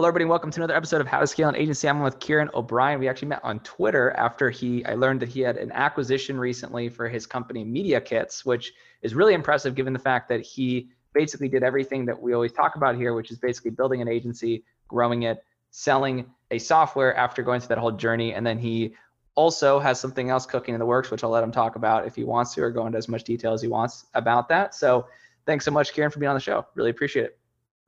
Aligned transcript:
Hello, 0.00 0.08
everybody. 0.08 0.24
Welcome 0.24 0.50
to 0.52 0.60
another 0.60 0.74
episode 0.74 1.02
of 1.02 1.06
How 1.06 1.20
to 1.20 1.26
Scale 1.26 1.50
an 1.50 1.56
Agency. 1.56 1.86
I'm 1.86 2.00
with 2.00 2.20
Kieran 2.20 2.48
O'Brien. 2.54 2.98
We 2.98 3.06
actually 3.06 3.28
met 3.28 3.44
on 3.44 3.60
Twitter 3.60 4.12
after 4.12 4.48
he 4.48 4.82
I 4.86 4.94
learned 4.94 5.20
that 5.20 5.28
he 5.28 5.40
had 5.40 5.58
an 5.58 5.70
acquisition 5.72 6.40
recently 6.40 6.88
for 6.88 7.06
his 7.06 7.26
company 7.26 7.64
Media 7.64 8.00
Kits, 8.00 8.46
which 8.46 8.72
is 9.02 9.14
really 9.14 9.34
impressive 9.34 9.74
given 9.74 9.92
the 9.92 9.98
fact 9.98 10.30
that 10.30 10.40
he 10.40 10.88
basically 11.12 11.50
did 11.50 11.62
everything 11.62 12.06
that 12.06 12.18
we 12.18 12.32
always 12.32 12.50
talk 12.50 12.76
about 12.76 12.96
here, 12.96 13.12
which 13.12 13.30
is 13.30 13.38
basically 13.38 13.72
building 13.72 14.00
an 14.00 14.08
agency, 14.08 14.64
growing 14.88 15.24
it, 15.24 15.44
selling 15.70 16.24
a 16.50 16.58
software 16.58 17.14
after 17.14 17.42
going 17.42 17.60
through 17.60 17.68
that 17.68 17.78
whole 17.78 17.92
journey, 17.92 18.32
and 18.32 18.46
then 18.46 18.58
he 18.58 18.94
also 19.34 19.78
has 19.78 20.00
something 20.00 20.30
else 20.30 20.46
cooking 20.46 20.72
in 20.72 20.78
the 20.78 20.86
works, 20.86 21.10
which 21.10 21.22
I'll 21.22 21.28
let 21.28 21.44
him 21.44 21.52
talk 21.52 21.76
about 21.76 22.06
if 22.06 22.14
he 22.16 22.24
wants 22.24 22.54
to, 22.54 22.62
or 22.62 22.70
go 22.70 22.86
into 22.86 22.96
as 22.96 23.10
much 23.10 23.24
detail 23.24 23.52
as 23.52 23.60
he 23.60 23.68
wants 23.68 24.06
about 24.14 24.48
that. 24.48 24.74
So, 24.74 25.08
thanks 25.44 25.66
so 25.66 25.70
much, 25.70 25.92
Kieran, 25.92 26.10
for 26.10 26.20
being 26.20 26.30
on 26.30 26.36
the 26.36 26.40
show. 26.40 26.64
Really 26.74 26.88
appreciate 26.88 27.26
it. 27.26 27.38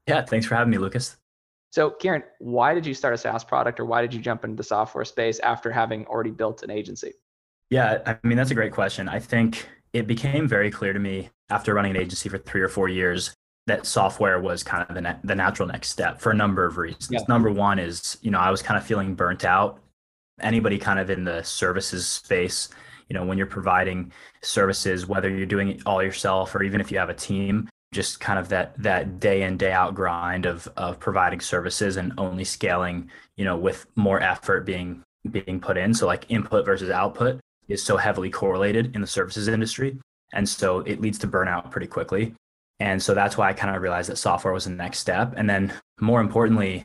Yeah, 0.07 0.21
thanks 0.27 0.45
for 0.45 0.57
having 0.57 0.71
me, 0.71 0.77
Lucas. 0.77 1.17
So, 1.73 1.89
Kieran, 1.89 2.23
why 2.39 2.75
did 2.75 2.85
you 2.85 2.93
start 2.93 3.15
a 3.15 3.19
SaaS 3.19 3.45
product 3.45 3.81
or 3.81 3.87
why 3.87 4.03
did 4.03 4.13
you 4.13 4.21
jump 4.21 4.45
into 4.45 4.57
the 4.57 4.63
software 4.63 5.07
space 5.07 5.39
after 5.39 5.73
having 5.73 6.05
already 6.07 6.31
built 6.31 6.63
an 6.63 6.71
agency? 6.71 7.15
Yeah, 7.71 8.03
I 8.05 8.19
mean, 8.27 8.37
that's 8.37 8.51
a 8.51 8.55
great 8.55 8.73
question. 8.73 9.09
I 9.09 9.19
think 9.19 9.67
it 9.95 10.07
became 10.07 10.47
very 10.47 10.71
clear 10.71 10.93
to 10.93 10.99
me 10.99 11.31
after 11.49 11.73
running 11.73 11.93
an 11.93 11.97
agency 11.97 12.29
for 12.29 12.37
three 12.37 12.61
or 12.61 12.69
four 12.69 12.91
years 12.91 13.35
that 13.67 13.87
software 13.87 14.39
was 14.39 14.63
kind 14.63 14.85
of 14.87 14.95
the, 14.95 15.17
the 15.25 15.35
natural 15.35 15.67
next 15.67 15.89
step 15.89 16.21
for 16.21 16.31
a 16.31 16.35
number 16.35 16.67
of 16.67 16.77
reasons. 16.77 17.09
Yeah. 17.11 17.21
Number 17.27 17.51
one 17.51 17.79
is, 17.79 18.19
you 18.21 18.31
know, 18.31 18.39
I 18.39 18.51
was 18.51 18.61
kind 18.61 18.77
of 18.77 18.85
feeling 18.85 19.15
burnt 19.15 19.45
out. 19.45 19.81
Anybody 20.41 20.79
kind 20.79 20.99
of 20.99 21.09
in 21.09 21.25
the 21.25 21.43
services 21.43 22.07
space, 22.07 22.69
you 23.09 23.15
know, 23.15 23.25
when 23.25 23.39
you're 23.39 23.47
providing 23.47 24.13
services, 24.43 25.07
whether 25.07 25.31
you're 25.31 25.47
doing 25.47 25.69
it 25.69 25.83
all 25.87 26.03
yourself 26.03 26.55
or 26.55 26.63
even 26.65 26.83
if 26.83 26.91
you 26.91 26.99
have 26.99 27.09
a 27.09 27.15
team, 27.15 27.69
just 27.93 28.21
kind 28.21 28.39
of 28.39 28.49
that 28.49 28.75
that 28.83 29.21
day 29.21 29.43
in 29.43 29.57
day 29.57 29.73
out 29.73 29.95
grind 29.95 30.47
of 30.47 30.69
of 30.77 30.99
providing 30.99 31.41
services 31.41 31.97
and 31.97 32.13
only 32.19 32.45
scaling 32.45 33.11
you 33.37 33.45
know 33.45 33.57
with 33.57 33.87
more 33.95 34.21
effort 34.21 34.65
being 34.65 35.03
being 35.31 35.61
put 35.61 35.77
in. 35.77 35.95
So 35.95 36.07
like 36.07 36.25
input 36.29 36.65
versus 36.67 36.91
output 36.91 37.39
is 37.69 37.85
so 37.85 37.97
heavily 37.97 38.31
correlated 38.31 38.95
in 38.95 39.01
the 39.01 39.07
services 39.07 39.47
industry. 39.47 39.99
And 40.33 40.49
so 40.49 40.81
it 40.81 41.01
leads 41.01 41.19
to 41.21 41.29
burnout 41.29 41.71
pretty 41.71 41.87
quickly. 41.87 42.35
And 42.81 43.01
so 43.01 43.15
that's 43.15 43.37
why 43.37 43.49
i 43.49 43.53
kind 43.53 43.77
of 43.77 43.83
realized 43.83 44.11
that 44.11 44.17
software 44.17 44.53
was 44.53 44.65
the 44.65 44.71
next 44.71 44.99
step. 44.99 45.35
And 45.37 45.49
then 45.49 45.73
more 46.01 46.21
importantly 46.21 46.85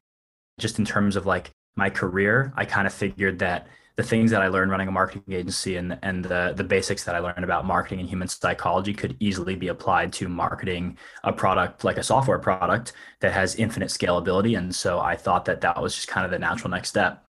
just 0.60 0.80
in 0.80 0.86
terms 0.86 1.16
of 1.16 1.26
like 1.26 1.52
my 1.76 1.90
career 1.90 2.52
i 2.56 2.66
kind 2.66 2.88
of 2.88 2.94
figured 2.94 3.40
that 3.40 3.68
the 3.98 4.04
things 4.04 4.30
that 4.30 4.44
I 4.44 4.48
learned 4.48 4.70
running 4.70 4.88
a 4.88 4.92
marketing 4.92 5.34
agency 5.34 5.76
and 5.76 5.98
and 6.04 6.24
the 6.24 6.54
the 6.56 6.64
basics 6.64 7.04
that 7.06 7.16
I 7.16 7.20
learned 7.20 7.44
about 7.44 7.66
marketing 7.66 8.00
and 8.00 8.08
human 8.08 8.28
psychology 8.28 8.94
could 8.94 9.18
easily 9.20 9.56
be 9.56 9.68
applied 9.68 10.14
to 10.14 10.30
marketing 10.30 10.98
a 11.24 11.34
product 11.34 11.84
like 11.84 11.98
a 11.98 12.04
software 12.04 12.40
product 12.40 12.94
that 13.20 13.34
has 13.34 13.56
infinite 13.56 13.90
scalability. 13.90 14.58
And 14.58 14.74
so 14.74 15.00
I 15.00 15.16
thought 15.16 15.46
that 15.46 15.62
that 15.62 15.82
was 15.82 15.96
just 15.96 16.08
kind 16.08 16.26
of 16.26 16.32
the 16.32 16.40
natural 16.40 16.70
next 16.70 16.90
step. 16.90 17.24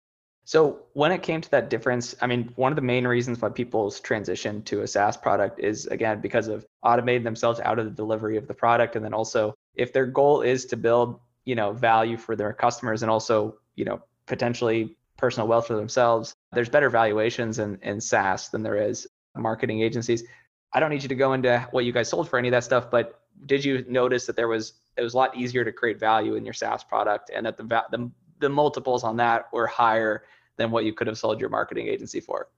So, 0.45 0.79
when 0.93 1.11
it 1.11 1.23
came 1.23 1.41
to 1.41 1.51
that 1.51 1.71
difference, 1.71 2.15
I 2.21 2.29
mean, 2.29 2.53
one 2.55 2.71
of 2.71 2.77
the 2.77 2.83
main 2.83 3.07
reasons 3.07 3.41
why 3.43 3.49
people's 3.49 3.99
transition 3.99 4.63
to 4.63 4.83
a 4.83 4.87
SaaS 4.87 5.17
product 5.17 5.59
is 5.59 5.87
again 5.87 6.21
because 6.21 6.47
of 6.47 6.65
automating 6.85 7.25
themselves 7.25 7.59
out 7.61 7.81
of 7.81 7.85
the 7.85 7.91
delivery 7.91 8.37
of 8.37 8.47
the 8.47 8.55
product. 8.55 8.95
And 8.95 9.05
then 9.05 9.15
also, 9.15 9.55
if 9.75 9.93
their 9.93 10.07
goal 10.07 10.43
is 10.43 10.65
to 10.67 10.77
build, 10.77 11.19
you 11.45 11.55
know, 11.57 11.73
value 11.73 12.17
for 12.17 12.37
their 12.37 12.53
customers 12.53 13.03
and 13.03 13.11
also, 13.11 13.57
you 13.75 13.85
know, 13.85 14.01
potentially 14.27 14.97
personal 15.17 15.49
wealth 15.49 15.67
for 15.67 15.77
themselves, 15.77 16.35
there's 16.53 16.69
better 16.69 16.91
valuations 16.91 17.59
in, 17.59 17.79
in 17.83 18.01
SaaS 18.01 18.49
than 18.49 18.63
there 18.63 18.77
is 18.77 19.07
marketing 19.37 19.83
agencies. 19.83 20.25
I 20.73 20.81
don't 20.81 20.91
need 20.91 21.03
you 21.03 21.09
to 21.09 21.15
go 21.15 21.33
into 21.33 21.67
what 21.71 21.85
you 21.85 21.93
guys 21.93 22.09
sold 22.09 22.29
for 22.29 22.39
any 22.39 22.49
of 22.49 22.53
that 22.53 22.65
stuff, 22.65 22.91
but 22.91 23.21
did 23.47 23.65
you 23.65 23.85
notice 23.89 24.27
that 24.27 24.37
there 24.37 24.49
was 24.49 24.75
it 24.97 25.03
was 25.03 25.15
a 25.15 25.17
lot 25.17 25.37
easier 25.37 25.65
to 25.65 25.73
create 25.73 26.01
value 26.01 26.37
in 26.37 26.45
your 26.45 26.55
SaaS 26.55 26.83
product 26.83 27.31
and 27.35 27.45
that 27.47 27.57
the 27.57 27.65
the, 27.91 28.11
the 28.39 28.49
multiples 28.49 29.05
on 29.05 29.17
that 29.19 29.53
were 29.53 29.67
higher 29.67 30.25
than 30.57 30.71
what 30.71 30.85
you 30.85 30.93
could 30.93 31.07
have 31.07 31.19
sold 31.19 31.41
your 31.41 31.51
marketing 31.51 31.89
agency 31.89 32.21
for? 32.21 32.49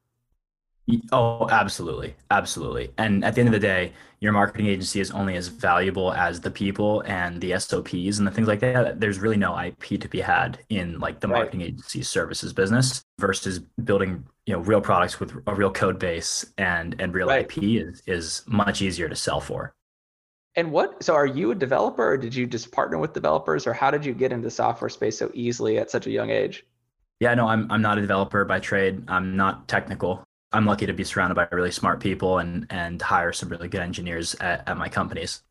Oh, 1.12 1.46
absolutely. 1.50 2.14
Absolutely. 2.30 2.92
And 2.96 3.24
at 3.24 3.34
the 3.34 3.40
end 3.42 3.48
of 3.48 3.52
the 3.52 3.58
day, 3.60 3.92
your 4.20 4.32
marketing 4.32 4.66
agency 4.68 5.00
is 5.00 5.10
only 5.10 5.36
as 5.36 5.48
valuable 5.48 6.12
as 6.14 6.40
the 6.40 6.50
people 6.50 7.02
and 7.02 7.40
the 7.40 7.52
SOPs 7.52 8.18
and 8.18 8.26
the 8.26 8.30
things 8.30 8.48
like 8.48 8.60
that. 8.60 8.98
There's 8.98 9.18
really 9.18 9.36
no 9.36 9.54
IP 9.58 10.00
to 10.00 10.08
be 10.08 10.20
had 10.20 10.58
in 10.70 10.98
like 10.98 11.20
the 11.20 11.28
Right. 11.28 11.40
marketing 11.40 11.60
agency 11.62 12.02
services 12.02 12.52
business 12.52 13.04
versus 13.18 13.58
building, 13.84 14.24
you 14.46 14.54
know, 14.54 14.60
real 14.60 14.80
products 14.80 15.20
with 15.20 15.32
a 15.46 15.54
real 15.54 15.70
code 15.70 15.98
base 15.98 16.46
and 16.56 16.96
and 17.00 17.12
real 17.14 17.28
Right. 17.28 17.40
IP 17.42 17.76
is 17.78 18.02
is 18.06 18.42
much 18.46 18.80
easier 18.82 19.08
to 19.08 19.16
sell 19.16 19.40
for. 19.40 19.74
And 20.56 20.72
what 20.72 21.02
so 21.02 21.14
are 21.14 21.26
you 21.26 21.52
a 21.52 21.54
developer 21.54 22.06
or 22.06 22.18
did 22.18 22.34
you 22.34 22.46
just 22.46 22.70
partner 22.72 22.98
with 22.98 23.12
developers 23.14 23.66
or 23.66 23.72
how 23.72 23.90
did 23.90 24.04
you 24.04 24.12
get 24.12 24.32
into 24.32 24.50
software 24.50 24.88
space 24.90 25.16
so 25.18 25.30
easily 25.32 25.78
at 25.78 25.90
such 25.90 26.06
a 26.06 26.10
young 26.10 26.28
age? 26.30 26.66
Yeah, 27.20 27.34
no, 27.34 27.46
I'm 27.48 27.70
I'm 27.70 27.82
not 27.82 27.98
a 27.98 28.00
developer 28.00 28.44
by 28.44 28.60
trade. 28.60 29.04
I'm 29.08 29.36
not 29.36 29.68
technical. 29.68 30.24
I'm 30.52 30.66
lucky 30.66 30.86
to 30.86 30.92
be 30.92 31.04
surrounded 31.04 31.34
by 31.34 31.46
really 31.52 31.70
smart 31.70 32.00
people 32.00 32.38
and 32.38 32.66
and 32.70 33.00
hire 33.00 33.32
some 33.32 33.48
really 33.48 33.68
good 33.68 33.80
engineers 33.80 34.34
at, 34.36 34.68
at 34.68 34.76
my 34.76 34.88
companies. 34.88 35.42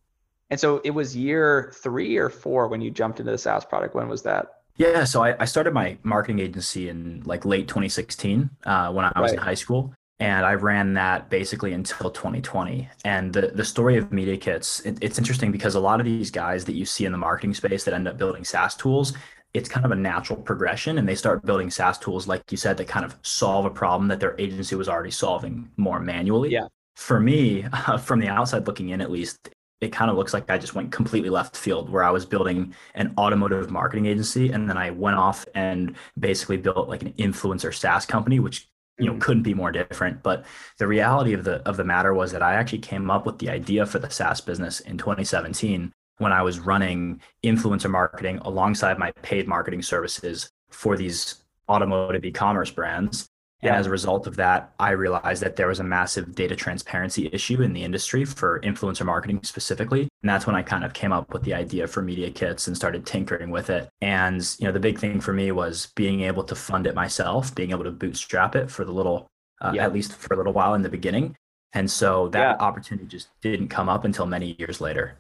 And 0.50 0.60
so 0.60 0.82
it 0.84 0.92
was 0.92 1.16
year 1.16 1.74
three 1.76 2.18
or 2.18 2.30
four 2.30 2.68
when 2.68 2.82
you 2.82 2.90
jumped 2.90 3.20
into 3.20 3.32
the 3.32 3.38
SaaS 3.38 3.66
product. 3.66 3.96
When 3.96 4.08
was 4.08 4.24
that? 4.24 4.48
Yeah, 4.78 5.04
so 5.04 5.24
I, 5.24 5.36
I 5.42 5.46
started 5.46 5.74
my 5.74 5.98
marketing 6.04 6.40
agency 6.40 6.88
in 6.88 7.24
like 7.26 7.46
late 7.46 7.68
2016 7.68 8.50
uh, 8.66 8.92
when 8.92 9.06
I 9.06 9.20
was 9.20 9.34
in 9.34 9.40
high 9.40 9.56
school, 9.56 9.94
and 10.20 10.46
I 10.46 10.54
ran 10.54 10.94
that 10.94 11.30
basically 11.32 11.74
until 11.74 12.12
2020. 12.12 12.88
And 13.04 13.34
the 13.34 13.48
the 13.48 13.66
story 13.66 13.98
of 13.98 14.12
Media 14.12 14.38
Kits, 14.38 14.80
it, 14.82 15.00
it's 15.02 15.18
interesting 15.18 15.52
because 15.52 15.76
a 15.76 15.80
lot 15.80 16.00
of 16.00 16.06
these 16.06 16.32
guys 16.32 16.66
that 16.66 16.76
you 16.76 16.86
see 16.86 17.06
in 17.06 17.12
the 17.12 17.18
marketing 17.18 17.56
space 17.56 17.84
that 17.86 17.94
end 17.94 18.08
up 18.08 18.18
building 18.18 18.44
SaaS 18.44 18.76
tools, 18.76 19.14
it's 19.54 19.70
kind 19.70 19.86
of 19.86 19.92
a 19.92 19.96
natural 19.96 20.42
progression, 20.42 20.98
and 20.98 21.08
they 21.08 21.16
start 21.16 21.46
building 21.46 21.70
SaaS 21.70 21.98
tools, 21.98 22.28
like 22.28 22.44
you 22.52 22.58
said, 22.58 22.78
that 22.78 22.88
kind 22.88 23.06
of 23.06 23.16
solve 23.24 23.66
a 23.66 23.70
problem 23.70 24.08
that 24.10 24.20
their 24.20 24.36
agency 24.40 24.76
was 24.76 24.90
already 24.90 25.12
solving 25.12 25.70
more 25.78 26.00
manually. 26.00 26.52
Yeah. 26.52 26.68
For 26.96 27.20
me, 27.20 27.66
from 28.02 28.20
the 28.20 28.28
outside 28.28 28.68
looking 28.68 28.90
in, 28.90 29.02
at 29.02 29.12
least, 29.12 29.50
it 29.80 29.92
kind 29.92 30.10
of 30.10 30.18
looks 30.18 30.34
like 30.34 30.50
I 30.50 30.58
just 30.58 30.74
went 30.76 30.92
completely 30.92 31.30
left 31.30 31.56
field 31.56 31.90
where 31.90 32.04
I 32.04 32.10
was 32.10 32.26
building 32.26 32.74
an 32.96 33.14
automotive 33.18 33.70
marketing 33.70 34.08
agency 34.08 34.52
and 34.52 34.68
then 34.68 34.78
I 34.78 34.90
went 34.90 35.18
off 35.18 35.46
and 35.54 35.96
basically 36.18 36.58
built 36.58 36.90
like 36.90 37.04
an 37.04 37.14
influencer 37.14 37.72
SaaS 37.74 38.06
company 38.06 38.40
which 38.40 38.68
you 38.98 39.06
know 39.06 39.14
Mhm. 39.14 39.22
couldn't 39.22 39.44
be 39.44 39.54
more 39.54 39.72
different 39.72 40.24
but 40.24 40.46
the 40.80 40.88
reality 40.88 41.34
of 41.34 41.44
the 41.44 41.62
of 41.70 41.78
the 41.78 41.84
matter 41.84 42.12
was 42.12 42.32
that 42.32 42.42
I 42.42 42.56
actually 42.56 42.80
came 42.80 43.12
up 43.12 43.28
with 43.28 43.38
the 43.38 43.52
idea 43.52 43.86
for 43.86 44.00
the 44.00 44.10
SaaS 44.10 44.42
business 44.42 44.80
in 44.80 44.98
2017 44.98 45.94
when 46.18 46.32
I 46.32 46.42
was 46.42 46.60
running 46.60 47.22
influencer 47.44 47.90
marketing 47.90 48.40
alongside 48.40 48.98
my 48.98 49.12
paid 49.22 49.48
marketing 49.48 49.82
services 49.82 50.50
for 50.70 50.98
these 50.98 51.44
automotive 51.70 52.26
e-commerce 52.26 52.72
brands 52.72 53.30
and 53.64 53.76
as 53.76 53.88
a 53.88 53.90
result 53.90 54.28
of 54.28 54.36
that, 54.36 54.72
I 54.80 54.92
realized 54.92 55.42
that 55.42 55.56
there 55.56 55.68
was 55.68 55.80
a 55.80 55.84
massive 55.84 56.36
data 56.36 56.56
transparency 56.56 57.28
issue 57.34 57.64
in 57.64 57.74
the 57.74 57.84
industry 57.84 58.24
for 58.24 58.60
influencer 58.60 59.04
marketing 59.04 59.40
specifically. 59.44 60.02
And 60.02 60.30
that's 60.30 60.46
when 60.46 60.56
I 60.56 60.62
kind 60.62 60.84
of 60.84 60.94
came 60.94 61.12
up 61.12 61.34
with 61.34 61.42
the 61.42 61.56
idea 61.56 61.88
for 61.88 62.04
media 62.04 62.30
kits 62.30 62.68
and 62.68 62.76
started 62.78 63.06
tinkering 63.06 63.50
with 63.50 63.72
it. 63.72 63.90
And, 64.02 64.48
you 64.60 64.68
know, 64.68 64.72
the 64.72 64.80
big 64.80 65.00
thing 65.00 65.20
for 65.20 65.34
me 65.34 65.52
was 65.52 65.92
being 65.96 66.22
able 66.22 66.44
to 66.44 66.54
fund 66.54 66.86
it 66.86 66.94
myself, 66.94 67.56
being 67.56 67.72
able 67.72 67.84
to 67.86 67.92
bootstrap 67.92 68.56
it 68.56 68.70
for 68.70 68.86
the 68.86 68.92
little, 68.92 69.28
uh, 69.60 69.72
Yeah. 69.74 69.86
at 69.86 69.94
least 69.94 70.14
for 70.14 70.36
a 70.36 70.38
little 70.38 70.54
while 70.54 70.76
in 70.76 70.84
the 70.84 70.90
beginning. 70.90 71.36
And 71.74 71.90
so 71.90 72.28
that 72.30 72.40
Yeah. 72.60 72.66
opportunity 72.66 73.08
just 73.08 73.30
didn't 73.42 73.70
come 73.70 73.90
up 73.90 74.06
until 74.06 74.28
many 74.28 74.56
years 74.60 74.80
later. 74.80 75.18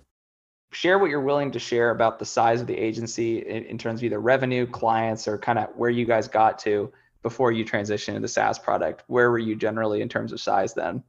Share 0.71 0.99
what 0.99 1.09
you're 1.09 1.21
willing 1.21 1.51
to 1.51 1.59
share 1.59 1.91
about 1.91 2.19
the 2.19 2.25
size 2.25 2.61
of 2.61 2.67
the 2.67 2.77
agency 2.77 3.39
in, 3.39 3.63
in 3.65 3.77
terms 3.77 4.01
of 4.01 4.03
either 4.03 4.19
revenue, 4.19 4.67
clients, 4.67 5.27
or 5.27 5.37
kind 5.37 5.57
of 5.57 5.69
where 5.75 5.89
you 5.89 6.05
guys 6.05 6.27
got 6.27 6.59
to 6.59 6.91
before 7.23 7.51
you 7.51 7.65
transitioned 7.65 8.13
to 8.13 8.19
the 8.19 8.27
SaaS 8.27 8.59
product. 8.59 9.03
Where 9.07 9.31
were 9.31 9.39
you 9.39 9.55
generally 9.55 10.01
in 10.01 10.09
terms 10.09 10.31
of 10.31 10.39
size 10.39 10.73
then? 10.73 11.03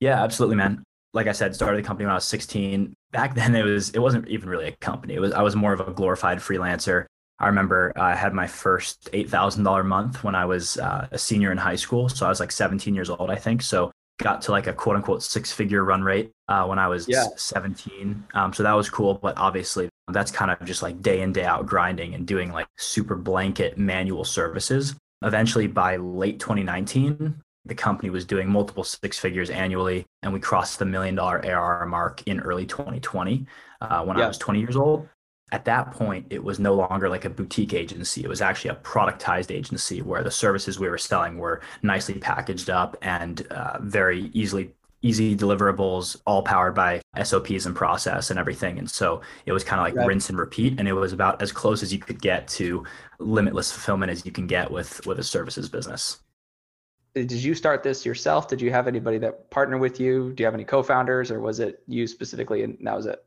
Yeah, 0.00 0.22
absolutely, 0.22 0.56
man. 0.56 0.82
Like 1.14 1.26
I 1.26 1.32
said, 1.32 1.54
started 1.54 1.82
the 1.82 1.86
company 1.86 2.06
when 2.06 2.12
I 2.12 2.16
was 2.16 2.26
16. 2.26 2.94
Back 3.12 3.34
then, 3.34 3.54
it 3.54 3.64
was 3.64 3.90
it 3.90 3.98
wasn't 4.00 4.28
even 4.28 4.48
really 4.48 4.68
a 4.68 4.72
company. 4.72 5.14
It 5.14 5.20
was 5.20 5.32
I 5.32 5.42
was 5.42 5.56
more 5.56 5.72
of 5.72 5.80
a 5.80 5.92
glorified 5.92 6.38
freelancer. 6.38 7.06
I 7.40 7.46
remember 7.46 7.92
I 7.96 8.14
had 8.14 8.34
my 8.34 8.46
first 8.46 9.08
eight 9.12 9.30
thousand 9.30 9.64
dollar 9.64 9.84
month 9.84 10.24
when 10.24 10.34
I 10.34 10.44
was 10.44 10.76
uh, 10.76 11.08
a 11.10 11.18
senior 11.18 11.52
in 11.52 11.58
high 11.58 11.76
school. 11.76 12.08
So 12.08 12.26
I 12.26 12.28
was 12.28 12.40
like 12.40 12.52
17 12.52 12.94
years 12.94 13.10
old, 13.10 13.30
I 13.30 13.36
think. 13.36 13.62
So 13.62 13.90
got 14.18 14.42
to 14.42 14.50
like 14.50 14.66
a 14.66 14.72
quote 14.72 14.96
unquote 14.96 15.22
six 15.22 15.52
figure 15.52 15.84
run 15.84 16.02
rate 16.02 16.30
uh, 16.48 16.64
when 16.66 16.78
I 16.78 16.88
was 16.88 17.08
yeah. 17.08 17.26
17. 17.36 18.24
Um, 18.34 18.52
so 18.52 18.62
that 18.62 18.72
was 18.72 18.90
cool. 18.90 19.14
But 19.14 19.36
obviously, 19.38 19.88
that's 20.08 20.30
kind 20.30 20.50
of 20.50 20.64
just 20.66 20.82
like 20.82 21.00
day 21.00 21.22
in, 21.22 21.32
day 21.32 21.44
out 21.44 21.66
grinding 21.66 22.14
and 22.14 22.26
doing 22.26 22.52
like 22.52 22.66
super 22.76 23.14
blanket 23.14 23.78
manual 23.78 24.24
services. 24.24 24.94
Eventually, 25.22 25.66
by 25.66 25.96
late 25.96 26.38
2019, 26.40 27.42
the 27.64 27.74
company 27.74 28.10
was 28.10 28.24
doing 28.24 28.48
multiple 28.48 28.84
six 28.84 29.18
figures 29.18 29.50
annually, 29.50 30.06
and 30.22 30.32
we 30.32 30.40
crossed 30.40 30.78
the 30.78 30.84
million 30.84 31.14
dollar 31.14 31.44
ARR 31.44 31.86
mark 31.86 32.22
in 32.26 32.40
early 32.40 32.66
2020 32.66 33.46
uh, 33.80 34.04
when 34.04 34.18
yeah. 34.18 34.24
I 34.24 34.28
was 34.28 34.38
20 34.38 34.60
years 34.60 34.76
old. 34.76 35.08
At 35.50 35.64
that 35.64 35.92
point, 35.92 36.26
it 36.30 36.44
was 36.44 36.58
no 36.58 36.74
longer 36.74 37.08
like 37.08 37.24
a 37.24 37.30
boutique 37.30 37.72
agency. 37.72 38.22
It 38.22 38.28
was 38.28 38.42
actually 38.42 38.70
a 38.70 38.76
productized 38.76 39.54
agency 39.54 40.02
where 40.02 40.22
the 40.22 40.30
services 40.30 40.78
we 40.78 40.88
were 40.88 40.98
selling 40.98 41.38
were 41.38 41.60
nicely 41.82 42.14
packaged 42.14 42.68
up 42.68 42.96
and 43.02 43.46
uh, 43.50 43.78
very 43.80 44.30
easily 44.34 44.72
easy 45.00 45.36
deliverables, 45.36 46.20
all 46.26 46.42
powered 46.42 46.74
by 46.74 47.00
SOPs 47.22 47.66
and 47.66 47.76
process 47.76 48.30
and 48.30 48.38
everything. 48.38 48.78
And 48.80 48.90
so 48.90 49.20
it 49.46 49.52
was 49.52 49.62
kind 49.62 49.80
of 49.80 49.86
like 49.86 49.94
right. 49.94 50.08
rinse 50.08 50.28
and 50.28 50.36
repeat. 50.36 50.78
And 50.78 50.88
it 50.88 50.92
was 50.92 51.12
about 51.12 51.40
as 51.40 51.52
close 51.52 51.84
as 51.84 51.92
you 51.92 52.00
could 52.00 52.20
get 52.20 52.48
to 52.48 52.84
limitless 53.20 53.70
fulfillment 53.70 54.10
as 54.10 54.26
you 54.26 54.32
can 54.32 54.48
get 54.48 54.70
with 54.70 55.06
with 55.06 55.18
a 55.20 55.24
services 55.24 55.68
business 55.68 56.18
did 57.14 57.42
you 57.42 57.54
start 57.54 57.82
this 57.82 58.04
yourself? 58.04 58.48
Did 58.48 58.60
you 58.60 58.70
have 58.70 58.86
anybody 58.86 59.18
that 59.18 59.50
partner 59.50 59.78
with 59.78 59.98
you? 59.98 60.32
Do 60.32 60.42
you 60.42 60.46
have 60.46 60.54
any 60.54 60.64
co-founders 60.64 61.30
or 61.30 61.40
was 61.40 61.60
it 61.60 61.82
you 61.86 62.06
specifically 62.06 62.62
and 62.62 62.76
that 62.82 62.96
was 62.96 63.06
it? 63.06 63.24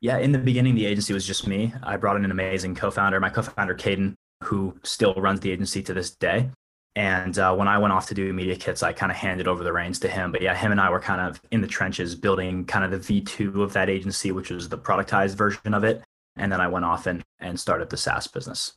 Yeah, 0.00 0.18
in 0.18 0.32
the 0.32 0.38
beginning, 0.38 0.74
the 0.74 0.86
agency 0.86 1.12
was 1.12 1.26
just 1.26 1.46
me. 1.46 1.72
I 1.82 1.96
brought 1.96 2.16
in 2.16 2.24
an 2.24 2.30
amazing 2.30 2.74
co-founder, 2.74 3.18
my 3.18 3.30
co-founder 3.30 3.74
Caden, 3.74 4.14
who 4.44 4.78
still 4.82 5.14
runs 5.14 5.40
the 5.40 5.50
agency 5.50 5.82
to 5.82 5.94
this 5.94 6.14
day. 6.14 6.50
And 6.94 7.38
uh, 7.38 7.54
when 7.54 7.68
I 7.68 7.76
went 7.76 7.92
off 7.92 8.06
to 8.08 8.14
do 8.14 8.32
media 8.32 8.56
kits, 8.56 8.82
I 8.82 8.92
kind 8.92 9.12
of 9.12 9.18
handed 9.18 9.46
over 9.46 9.62
the 9.62 9.72
reins 9.72 9.98
to 10.00 10.08
him. 10.08 10.32
But 10.32 10.40
yeah, 10.40 10.54
him 10.54 10.72
and 10.72 10.80
I 10.80 10.88
were 10.88 11.00
kind 11.00 11.20
of 11.20 11.40
in 11.50 11.60
the 11.60 11.66
trenches 11.66 12.14
building 12.14 12.64
kind 12.64 12.84
of 12.84 12.90
the 12.90 13.22
V2 13.22 13.62
of 13.62 13.74
that 13.74 13.90
agency, 13.90 14.32
which 14.32 14.50
was 14.50 14.68
the 14.68 14.78
productized 14.78 15.34
version 15.34 15.74
of 15.74 15.84
it. 15.84 16.02
And 16.36 16.50
then 16.50 16.60
I 16.60 16.68
went 16.68 16.86
off 16.86 17.06
and, 17.06 17.22
and 17.38 17.60
started 17.60 17.90
the 17.90 17.98
SaaS 17.98 18.26
business. 18.26 18.72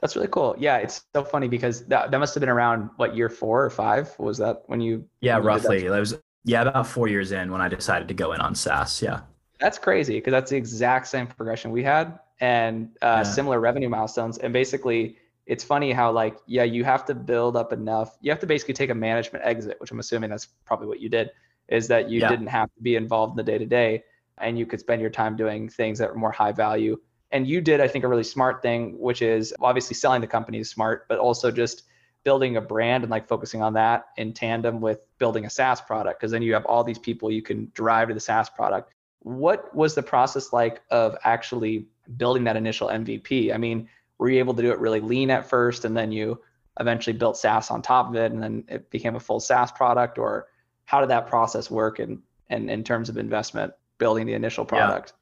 That's 0.00 0.16
really 0.16 0.28
cool. 0.28 0.56
Yeah, 0.58 0.78
it's 0.78 1.04
so 1.14 1.24
funny 1.24 1.46
because 1.46 1.86
that, 1.86 2.10
that 2.10 2.18
must 2.18 2.34
have 2.34 2.40
been 2.40 2.48
around 2.48 2.90
what 2.96 3.16
year 3.16 3.28
four 3.28 3.64
or 3.64 3.70
five 3.70 4.12
was 4.18 4.38
that 4.38 4.62
when 4.66 4.80
you? 4.80 5.08
Yeah, 5.20 5.36
when 5.36 5.44
you 5.44 5.48
roughly. 5.48 5.84
It 5.86 5.90
was 5.90 6.18
yeah 6.44 6.62
about 6.62 6.86
four 6.86 7.08
years 7.08 7.32
in 7.32 7.50
when 7.52 7.60
I 7.60 7.68
decided 7.68 8.08
to 8.08 8.14
go 8.14 8.32
in 8.32 8.40
on 8.40 8.54
SaaS. 8.54 9.00
Yeah. 9.00 9.20
That's 9.60 9.78
crazy 9.78 10.14
because 10.14 10.32
that's 10.32 10.50
the 10.50 10.56
exact 10.56 11.08
same 11.08 11.26
progression 11.26 11.70
we 11.70 11.82
had 11.82 12.18
and 12.40 12.90
uh, 13.02 13.06
yeah. 13.18 13.22
similar 13.22 13.60
revenue 13.60 13.88
milestones. 13.88 14.38
And 14.38 14.52
basically, 14.52 15.16
it's 15.46 15.62
funny 15.62 15.92
how 15.92 16.10
like 16.10 16.36
yeah, 16.46 16.64
you 16.64 16.84
have 16.84 17.04
to 17.06 17.14
build 17.14 17.56
up 17.56 17.72
enough. 17.72 18.18
You 18.20 18.30
have 18.30 18.40
to 18.40 18.46
basically 18.46 18.74
take 18.74 18.90
a 18.90 18.94
management 18.94 19.44
exit, 19.44 19.80
which 19.80 19.90
I'm 19.90 20.00
assuming 20.00 20.30
that's 20.30 20.46
probably 20.64 20.88
what 20.88 21.00
you 21.00 21.08
did. 21.08 21.30
Is 21.68 21.88
that 21.88 22.10
you 22.10 22.20
yeah. 22.20 22.28
didn't 22.28 22.48
have 22.48 22.72
to 22.74 22.82
be 22.82 22.96
involved 22.96 23.32
in 23.32 23.36
the 23.36 23.42
day 23.42 23.58
to 23.58 23.66
day, 23.66 24.04
and 24.38 24.58
you 24.58 24.66
could 24.66 24.80
spend 24.80 25.00
your 25.00 25.10
time 25.10 25.36
doing 25.36 25.68
things 25.68 25.98
that 25.98 26.10
were 26.10 26.18
more 26.18 26.32
high 26.32 26.52
value 26.52 26.98
and 27.34 27.48
you 27.48 27.60
did, 27.60 27.80
I 27.80 27.88
think, 27.88 28.04
a 28.04 28.08
really 28.08 28.22
smart 28.22 28.62
thing, 28.62 28.96
which 28.96 29.20
is 29.20 29.52
obviously 29.60 29.96
selling 29.96 30.20
the 30.20 30.26
company 30.28 30.60
is 30.60 30.70
smart, 30.70 31.08
but 31.08 31.18
also 31.18 31.50
just 31.50 31.82
building 32.22 32.56
a 32.56 32.60
brand 32.60 33.02
and 33.02 33.10
like 33.10 33.26
focusing 33.26 33.60
on 33.60 33.74
that 33.74 34.06
in 34.16 34.32
tandem 34.32 34.80
with 34.80 35.00
building 35.18 35.44
a 35.44 35.50
SaaS 35.50 35.80
product. 35.80 36.20
Cause 36.20 36.30
then 36.30 36.42
you 36.42 36.54
have 36.54 36.64
all 36.64 36.84
these 36.84 36.98
people 36.98 37.32
you 37.32 37.42
can 37.42 37.72
drive 37.74 38.06
to 38.06 38.14
the 38.14 38.20
SaaS 38.20 38.48
product. 38.48 38.92
What 39.24 39.74
was 39.74 39.94
the 39.94 40.02
process 40.02 40.52
like 40.52 40.80
of 40.90 41.16
actually 41.24 41.86
building 42.16 42.44
that 42.44 42.56
initial 42.56 42.88
MVP? 42.88 43.52
I 43.52 43.58
mean, 43.58 43.88
were 44.18 44.30
you 44.30 44.38
able 44.38 44.54
to 44.54 44.62
do 44.62 44.70
it 44.70 44.78
really 44.78 45.00
lean 45.00 45.30
at 45.30 45.48
first 45.48 45.84
and 45.84 45.96
then 45.96 46.12
you 46.12 46.40
eventually 46.78 47.16
built 47.16 47.36
SaaS 47.36 47.70
on 47.70 47.82
top 47.82 48.08
of 48.08 48.14
it 48.14 48.32
and 48.32 48.42
then 48.42 48.64
it 48.68 48.90
became 48.90 49.16
a 49.16 49.20
full 49.20 49.40
SaaS 49.40 49.72
product? 49.72 50.18
Or 50.18 50.46
how 50.84 51.00
did 51.00 51.10
that 51.10 51.26
process 51.26 51.70
work 51.70 51.98
in, 51.98 52.22
in, 52.50 52.70
in 52.70 52.84
terms 52.84 53.08
of 53.08 53.18
investment, 53.18 53.72
building 53.98 54.26
the 54.26 54.34
initial 54.34 54.64
product? 54.64 55.14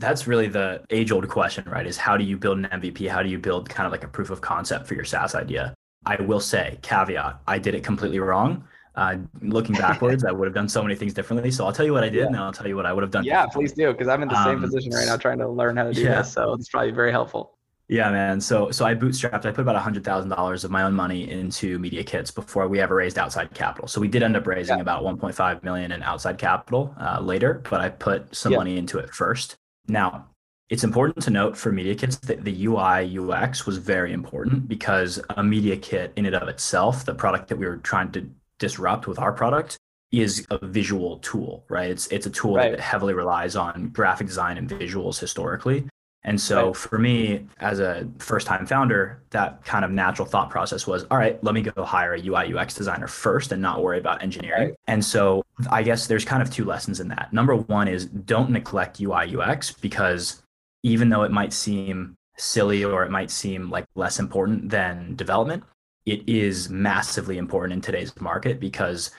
that's 0.00 0.26
really 0.26 0.48
the 0.48 0.82
age 0.90 1.12
old 1.12 1.28
question, 1.28 1.64
right? 1.68 1.86
Is 1.86 1.96
how 1.96 2.16
do 2.16 2.24
you 2.24 2.36
build 2.36 2.58
an 2.58 2.64
MVP? 2.64 3.08
How 3.08 3.22
do 3.22 3.28
you 3.28 3.38
build 3.38 3.68
kind 3.68 3.86
of 3.86 3.92
like 3.92 4.02
a 4.02 4.08
proof 4.08 4.30
of 4.30 4.40
concept 4.40 4.86
for 4.86 4.94
your 4.94 5.04
SaaS 5.04 5.34
idea? 5.34 5.74
I 6.06 6.20
will 6.22 6.40
say, 6.40 6.78
caveat, 6.82 7.40
I 7.46 7.58
did 7.58 7.74
it 7.74 7.84
completely 7.84 8.18
wrong. 8.18 8.64
Uh, 8.94 9.18
looking 9.40 9.74
backwards, 9.74 10.24
I 10.24 10.32
would 10.32 10.46
have 10.46 10.54
done 10.54 10.68
so 10.68 10.82
many 10.82 10.94
things 10.94 11.14
differently. 11.14 11.50
So 11.50 11.64
I'll 11.64 11.72
tell 11.72 11.86
you 11.86 11.92
what 11.92 12.04
I 12.04 12.08
did, 12.08 12.20
yeah. 12.20 12.26
and 12.26 12.36
I'll 12.36 12.52
tell 12.52 12.66
you 12.66 12.76
what 12.76 12.86
I 12.86 12.92
would 12.92 13.02
have 13.02 13.10
done. 13.10 13.24
Yeah, 13.24 13.46
please 13.46 13.72
do, 13.72 13.92
because 13.92 14.08
I'm 14.08 14.22
in 14.22 14.28
the 14.28 14.44
same 14.44 14.56
um, 14.56 14.62
position 14.62 14.92
right 14.92 15.06
now, 15.06 15.16
trying 15.16 15.38
to 15.38 15.48
learn 15.48 15.76
how 15.76 15.84
to 15.84 15.92
do 15.92 16.02
yeah. 16.02 16.22
this. 16.22 16.32
So 16.32 16.54
it's 16.54 16.68
probably 16.68 16.90
very 16.90 17.12
helpful. 17.12 17.56
Yeah, 17.88 18.08
man. 18.12 18.40
So 18.40 18.70
so 18.70 18.84
I 18.84 18.94
bootstrapped. 18.94 19.44
I 19.46 19.50
put 19.50 19.62
about 19.62 19.74
hundred 19.76 20.04
thousand 20.04 20.30
dollars 20.30 20.62
of 20.62 20.70
my 20.70 20.84
own 20.84 20.94
money 20.94 21.28
into 21.28 21.76
Media 21.80 22.04
Kits 22.04 22.30
before 22.30 22.68
we 22.68 22.80
ever 22.80 22.94
raised 22.94 23.18
outside 23.18 23.52
capital. 23.52 23.88
So 23.88 24.00
we 24.00 24.06
did 24.06 24.22
end 24.22 24.36
up 24.36 24.46
raising 24.46 24.76
yeah. 24.76 24.82
about 24.82 25.02
1.5 25.02 25.64
million 25.64 25.90
in 25.90 26.00
outside 26.04 26.38
capital 26.38 26.94
uh, 27.00 27.20
later, 27.20 27.62
but 27.68 27.80
I 27.80 27.88
put 27.88 28.32
some 28.34 28.54
money 28.54 28.78
into 28.78 28.98
it 28.98 29.12
first. 29.12 29.56
Now 29.88 30.28
it's 30.70 30.84
important 30.84 31.24
to 31.24 31.30
note 31.30 31.56
for 31.56 31.72
media 31.72 31.96
kits 31.96 32.16
that 32.18 32.44
the 32.44 32.66
UI 32.66 33.18
UX 33.18 33.66
was 33.66 33.78
very 33.78 34.12
important 34.12 34.68
because 34.68 35.20
a 35.30 35.42
media 35.42 35.76
kit 35.76 36.12
in 36.14 36.26
and 36.26 36.36
of 36.36 36.46
itself, 36.46 37.04
the 37.04 37.12
product 37.12 37.48
that 37.48 37.56
we 37.56 37.66
were 37.66 37.78
trying 37.78 38.12
to 38.12 38.30
disrupt 38.60 39.08
with 39.08 39.18
our 39.18 39.32
product, 39.32 39.76
is 40.12 40.46
a 40.50 40.64
visual 40.66 41.18
tool, 41.18 41.64
right? 41.68 41.90
It's 41.90 42.06
it's 42.08 42.26
a 42.26 42.30
tool 42.30 42.54
right. 42.54 42.70
that 42.70 42.80
heavily 42.80 43.14
relies 43.14 43.56
on 43.56 43.88
graphic 43.88 44.26
design 44.26 44.58
and 44.58 44.68
visuals 44.68 45.18
historically. 45.18 45.86
And 46.22 46.38
so 46.38 46.66
right. 46.66 46.76
for 46.76 46.98
me, 46.98 47.46
as 47.60 47.80
a 47.80 48.06
first 48.18 48.46
time 48.46 48.66
founder, 48.66 49.22
that 49.30 49.64
kind 49.64 49.84
of 49.84 49.90
natural 49.90 50.28
thought 50.28 50.50
process 50.50 50.86
was, 50.86 51.04
all 51.10 51.16
right, 51.16 51.42
let 51.42 51.54
me 51.54 51.62
go 51.62 51.82
hire 51.82 52.14
a 52.14 52.22
UI 52.22 52.54
UX 52.54 52.74
designer 52.74 53.06
first 53.06 53.52
and 53.52 53.62
not 53.62 53.82
worry 53.82 53.98
about 53.98 54.22
engineering. 54.22 54.68
Right. 54.68 54.74
And 54.86 55.02
so 55.02 55.42
I 55.70 55.82
guess 55.82 56.06
there's 56.06 56.24
kind 56.24 56.42
of 56.42 56.50
two 56.50 56.66
lessons 56.66 57.00
in 57.00 57.08
that. 57.08 57.32
Number 57.32 57.56
one 57.56 57.88
is 57.88 58.04
don't 58.06 58.50
neglect 58.50 59.00
UI 59.00 59.34
UX 59.34 59.72
because 59.72 60.42
even 60.82 61.08
though 61.08 61.22
it 61.22 61.30
might 61.30 61.54
seem 61.54 62.16
silly 62.36 62.84
or 62.84 63.02
it 63.04 63.10
might 63.10 63.30
seem 63.30 63.70
like 63.70 63.86
less 63.94 64.18
important 64.18 64.68
than 64.68 65.14
development, 65.16 65.64
it 66.06 66.28
is 66.28 66.70
massively 66.70 67.38
important 67.38 67.72
in 67.74 67.80
today's 67.80 68.18
market 68.20 68.60
because 68.60 69.10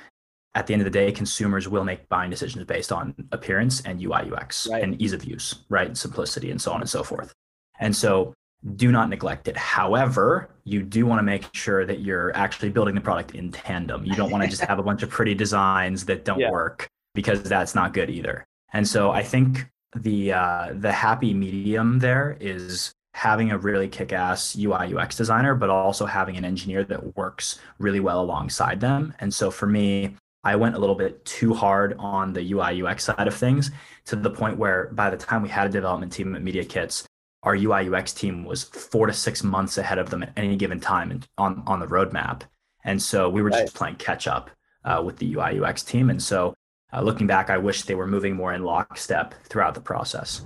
at 0.53 0.67
the 0.67 0.73
end 0.73 0.81
of 0.81 0.85
the 0.85 0.91
day, 0.91 1.11
consumers 1.11 1.69
will 1.69 1.83
make 1.83 2.07
buying 2.09 2.29
decisions 2.29 2.65
based 2.65 2.91
on 2.91 3.15
appearance 3.31 3.81
and 3.81 4.01
UI 4.01 4.31
UX 4.31 4.67
right. 4.69 4.83
and 4.83 5.01
ease 5.01 5.13
of 5.13 5.23
use, 5.23 5.63
right? 5.69 5.87
And 5.87 5.97
Simplicity 5.97 6.51
and 6.51 6.61
so 6.61 6.71
on 6.71 6.81
and 6.81 6.89
so 6.89 7.03
forth. 7.03 7.33
And 7.79 7.95
so 7.95 8.33
do 8.75 8.91
not 8.91 9.09
neglect 9.09 9.47
it. 9.47 9.57
However, 9.57 10.49
you 10.65 10.83
do 10.83 11.05
want 11.05 11.19
to 11.19 11.23
make 11.23 11.45
sure 11.53 11.85
that 11.85 12.01
you're 12.01 12.35
actually 12.35 12.69
building 12.69 12.95
the 12.95 13.01
product 13.01 13.33
in 13.33 13.51
tandem. 13.51 14.05
You 14.05 14.13
don't 14.13 14.29
want 14.29 14.43
to 14.43 14.49
just 14.49 14.63
have 14.63 14.77
a 14.77 14.83
bunch 14.83 15.03
of 15.03 15.09
pretty 15.09 15.33
designs 15.33 16.05
that 16.05 16.25
don't 16.25 16.39
yeah. 16.41 16.51
work 16.51 16.87
because 17.15 17.41
that's 17.43 17.73
not 17.73 17.93
good 17.93 18.09
either. 18.09 18.45
And 18.73 18.87
so 18.87 19.11
I 19.11 19.23
think 19.23 19.67
the 19.95 20.33
uh, 20.33 20.73
the 20.75 20.91
happy 20.91 21.33
medium 21.33 21.99
there 21.99 22.37
is 22.39 22.93
having 23.13 23.51
a 23.51 23.57
really 23.57 23.87
kick-ass 23.87 24.55
UI 24.57 24.95
UX 24.95 25.15
designer, 25.15 25.53
but 25.55 25.69
also 25.69 26.05
having 26.05 26.37
an 26.37 26.45
engineer 26.45 26.83
that 26.85 27.15
works 27.15 27.59
really 27.77 27.99
well 27.99 28.21
alongside 28.21 28.79
them. 28.79 29.13
And 29.19 29.33
so 29.33 29.51
for 29.51 29.67
me, 29.67 30.15
I 30.43 30.55
went 30.55 30.75
a 30.75 30.79
little 30.79 30.95
bit 30.95 31.23
too 31.23 31.53
hard 31.53 31.95
on 31.99 32.33
the 32.33 32.53
UI 32.53 32.81
UX 32.81 33.03
side 33.03 33.27
of 33.27 33.35
things 33.35 33.69
to 34.05 34.15
the 34.15 34.29
point 34.29 34.57
where 34.57 34.89
by 34.93 35.09
the 35.09 35.17
time 35.17 35.43
we 35.43 35.49
had 35.49 35.67
a 35.67 35.69
development 35.69 36.11
team 36.11 36.35
at 36.35 36.41
Media 36.41 36.65
Kits, 36.65 37.05
our 37.43 37.55
UI 37.55 37.93
UX 37.93 38.13
team 38.13 38.43
was 38.43 38.63
four 38.63 39.07
to 39.07 39.13
six 39.13 39.43
months 39.43 39.77
ahead 39.77 39.99
of 39.99 40.09
them 40.09 40.23
at 40.23 40.33
any 40.37 40.55
given 40.55 40.79
time 40.79 41.21
on 41.37 41.63
on 41.67 41.79
the 41.79 41.87
roadmap. 41.87 42.41
And 42.83 43.01
so 43.01 43.29
we 43.29 43.41
were 43.41 43.49
right. 43.49 43.63
just 43.63 43.75
playing 43.75 43.95
catch 43.95 44.27
up 44.27 44.49
uh, 44.83 45.01
with 45.05 45.17
the 45.17 45.33
UI 45.35 45.59
UX 45.59 45.83
team. 45.83 46.09
And 46.09 46.21
so 46.21 46.53
uh, 46.93 47.01
looking 47.01 47.27
back, 47.27 47.49
I 47.49 47.57
wish 47.57 47.83
they 47.83 47.95
were 47.95 48.07
moving 48.07 48.35
more 48.35 48.53
in 48.53 48.63
lockstep 48.63 49.35
throughout 49.43 49.75
the 49.75 49.81
process. 49.81 50.45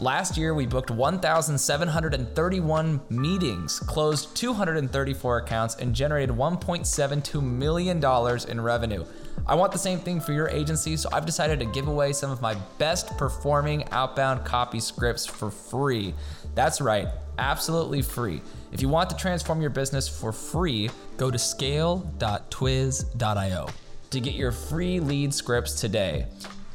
Last 0.00 0.36
year, 0.36 0.54
we 0.54 0.66
booked 0.66 0.90
1,731 0.90 3.00
meetings, 3.10 3.78
closed 3.78 4.36
234 4.36 5.38
accounts, 5.38 5.76
and 5.76 5.94
generated 5.94 6.34
$1.72 6.34 7.40
million 7.40 8.04
in 8.48 8.60
revenue. 8.60 9.04
I 9.46 9.54
want 9.54 9.70
the 9.70 9.78
same 9.78 10.00
thing 10.00 10.20
for 10.20 10.32
your 10.32 10.48
agency, 10.48 10.96
so 10.96 11.08
I've 11.12 11.26
decided 11.26 11.60
to 11.60 11.66
give 11.66 11.86
away 11.86 12.12
some 12.12 12.32
of 12.32 12.42
my 12.42 12.56
best 12.78 13.16
performing 13.16 13.88
outbound 13.92 14.44
copy 14.44 14.80
scripts 14.80 15.26
for 15.26 15.48
free. 15.48 16.12
That's 16.56 16.80
right, 16.80 17.06
absolutely 17.38 18.02
free. 18.02 18.42
If 18.72 18.82
you 18.82 18.88
want 18.88 19.10
to 19.10 19.16
transform 19.16 19.60
your 19.60 19.70
business 19.70 20.08
for 20.08 20.32
free, 20.32 20.90
go 21.16 21.30
to 21.30 21.38
scale.twiz.io 21.38 23.68
to 24.10 24.20
get 24.20 24.34
your 24.34 24.50
free 24.50 24.98
lead 24.98 25.32
scripts 25.32 25.80
today. 25.80 26.26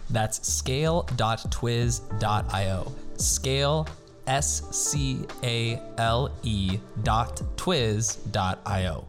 That's 0.09 0.47
scale.twiz.io. 0.47 2.93
Scale, 3.19 3.87
S 4.27 4.63
C 4.75 5.25
A 5.43 5.81
L 5.97 6.31
E 6.43 6.79
dot 7.03 7.41
twiz 7.55 8.17
dot 8.31 8.59
I-O. 8.65 9.07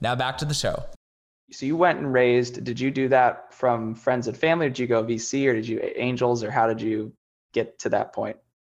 Now 0.00 0.14
back 0.14 0.38
to 0.38 0.44
the 0.44 0.54
show. 0.54 0.84
So 1.50 1.64
you 1.64 1.76
went 1.76 1.98
and 1.98 2.12
raised, 2.12 2.62
did 2.64 2.78
you 2.78 2.90
do 2.90 3.08
that 3.08 3.54
from 3.54 3.94
friends 3.94 4.28
and 4.28 4.36
family? 4.36 4.68
Did 4.68 4.78
you 4.78 4.86
go 4.86 5.02
VC 5.02 5.46
or 5.48 5.54
did 5.54 5.66
you 5.66 5.80
angels 5.96 6.44
or 6.44 6.50
how 6.50 6.66
did 6.66 6.80
you 6.80 7.12
get 7.54 7.78
to 7.80 7.88
that 7.88 8.12
point? 8.12 8.36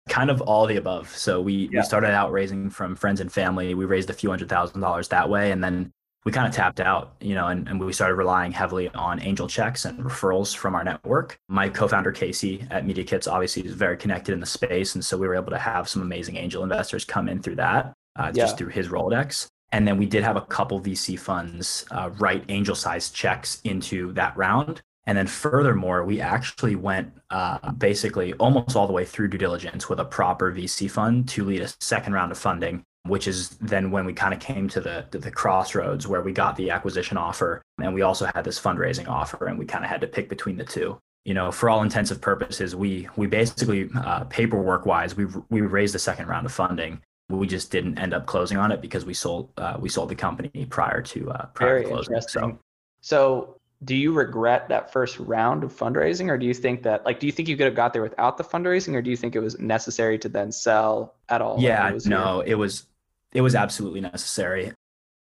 Kind 0.08 0.30
of 0.30 0.40
all 0.42 0.68
the 0.68 0.78
above. 0.78 1.10
So 1.16 1.42
we, 1.42 1.70
Yeah. 1.72 1.80
we 1.80 1.86
started 1.86 2.12
out 2.12 2.32
raising 2.32 2.70
from 2.70 2.96
friends 2.96 3.22
and 3.22 3.32
family. 3.32 3.74
We 3.74 3.86
raised 3.86 4.10
a 4.12 4.14
few 4.14 4.30
hundred 4.30 4.50
thousand 4.50 4.82
dollars 4.82 5.08
that 5.08 5.30
way. 5.30 5.52
And 5.52 5.64
then 5.64 5.92
we 6.26 6.32
kind 6.32 6.48
of 6.48 6.54
tapped 6.54 6.80
out, 6.80 7.14
you 7.22 7.34
know, 7.34 7.48
and, 7.48 7.68
and 7.68 7.80
we 7.80 7.94
started 7.94 8.16
relying 8.16 8.52
heavily 8.52 8.90
on 8.90 9.22
angel 9.22 9.48
checks 9.48 9.86
and 9.86 10.00
referrals 10.00 10.56
from 10.56 10.76
our 10.76 10.84
network. 10.84 11.40
My 11.48 11.70
co-founder 11.70 12.12
Casey 12.12 12.66
at 12.70 12.86
Media 12.86 13.04
Kits 13.06 13.26
obviously 13.28 13.66
is 13.66 13.74
very 13.74 13.96
connected 13.96 14.34
in 14.34 14.40
the 14.40 14.46
space. 14.46 14.96
And 14.96 15.04
so 15.06 15.18
we 15.18 15.28
were 15.28 15.36
able 15.36 15.52
to 15.52 15.58
have 15.58 15.88
some 15.88 16.02
amazing 16.02 16.36
angel 16.36 16.62
investors 16.64 17.06
come 17.06 17.30
in 17.30 17.42
through 17.42 17.56
that, 17.56 17.94
uh, 18.18 18.32
Yeah. 18.34 18.44
just 18.44 18.58
through 18.58 18.70
his 18.70 18.90
Rolodex. 18.90 19.48
And 19.72 19.88
then 19.88 19.98
we 19.98 20.08
did 20.08 20.24
have 20.24 20.36
a 20.36 20.42
couple 20.42 20.80
VC 20.82 21.16
funds 21.18 21.86
uh, 21.92 22.10
write 22.18 22.44
angel 22.50 22.76
sized 22.76 23.16
checks 23.16 23.62
into 23.64 24.12
that 24.14 24.36
round. 24.36 24.82
And 25.06 25.18
then 25.18 25.26
furthermore, 25.28 26.04
we 26.04 26.20
actually 26.22 26.76
went 26.76 27.14
uh, 27.32 27.72
basically 27.72 28.34
almost 28.34 28.76
all 28.76 28.86
the 28.88 28.94
way 28.94 29.06
through 29.06 29.30
due 29.30 29.38
diligence 29.38 29.88
with 29.90 30.00
a 30.00 30.06
proper 30.06 30.52
VC 30.52 30.90
fund 30.92 31.30
to 31.30 31.46
lead 31.46 31.62
a 31.62 31.70
second 31.80 32.14
round 32.14 32.32
of 32.32 32.38
funding, 32.38 32.84
which 33.10 33.28
is 33.28 33.50
then 33.58 33.92
when 33.92 34.06
we 34.06 34.14
kind 34.14 34.34
of 34.34 34.40
came 34.40 34.70
to 34.70 34.80
the 34.80 35.06
to 35.12 35.18
the 35.18 35.32
crossroads 35.32 36.08
where 36.08 36.22
we 36.22 36.32
got 36.32 36.56
the 36.56 36.70
acquisition 36.72 37.18
offer 37.18 37.62
and 37.82 37.94
we 37.94 38.02
also 38.02 38.26
had 38.36 38.44
this 38.44 38.60
fundraising 38.60 39.08
offer 39.08 39.48
and 39.48 39.58
we 39.60 39.66
kind 39.66 39.84
of 39.84 39.90
had 39.90 40.02
to 40.02 40.08
pick 40.08 40.30
between 40.30 40.58
the 40.58 40.64
two. 40.64 40.98
You 41.26 41.34
know, 41.34 41.52
for 41.52 41.70
all 41.70 41.82
intensive 41.84 42.22
purposes, 42.22 42.76
we 42.76 43.08
we 43.18 43.28
basically 43.28 43.90
uh, 43.96 44.24
paperwork 44.26 44.86
wise, 44.86 45.16
we 45.18 45.26
we 45.50 45.62
raised 45.62 45.94
the 45.94 46.00
second 46.00 46.28
round 46.28 46.46
of 46.46 46.52
funding. 46.54 47.02
We 47.30 47.46
just 47.46 47.72
didn't 47.72 48.00
end 48.00 48.14
up 48.14 48.26
closing 48.26 48.58
on 48.58 48.72
it 48.72 48.82
because 48.82 49.06
we 49.06 49.14
sold 49.14 49.50
uh, 49.58 49.78
we 49.80 49.90
sold 49.90 50.10
the 50.10 50.16
company 50.16 50.66
prior 50.70 51.02
to 51.02 51.32
uh, 51.32 51.46
prior 51.48 51.72
Very 51.72 51.84
to 51.84 51.90
closing. 51.90 52.14
interesting. 52.16 52.42
So 52.42 52.60
So 53.02 53.56
do 53.86 53.96
you 53.96 54.12
regret 54.14 54.68
that 54.70 54.92
first 54.92 55.20
round 55.20 55.64
of 55.64 55.72
fundraising 55.72 56.28
or 56.30 56.38
do 56.38 56.46
you 56.46 56.54
think 56.54 56.84
that 56.84 57.06
like 57.06 57.20
do 57.20 57.26
you 57.28 57.32
think 57.32 57.48
you 57.48 57.56
could 57.56 57.66
have 57.66 57.76
got 57.76 57.94
there 57.94 58.02
without 58.02 58.38
the 58.38 58.44
fundraising 58.44 58.94
or 58.94 59.02
do 59.02 59.10
you 59.10 59.16
think 59.16 59.36
it 59.36 59.40
was 59.40 59.58
necessary 59.60 60.18
to 60.20 60.28
then 60.30 60.52
sell 60.52 61.16
at 61.30 61.42
all? 61.42 61.58
yeah 61.62 61.88
It 61.90 62.06
no 62.06 62.42
it 62.42 62.56
was 62.56 62.86
it 63.34 63.42
was 63.42 63.54
mm-hmm. 63.54 63.64
absolutely 63.64 64.02
necessary. 64.02 64.74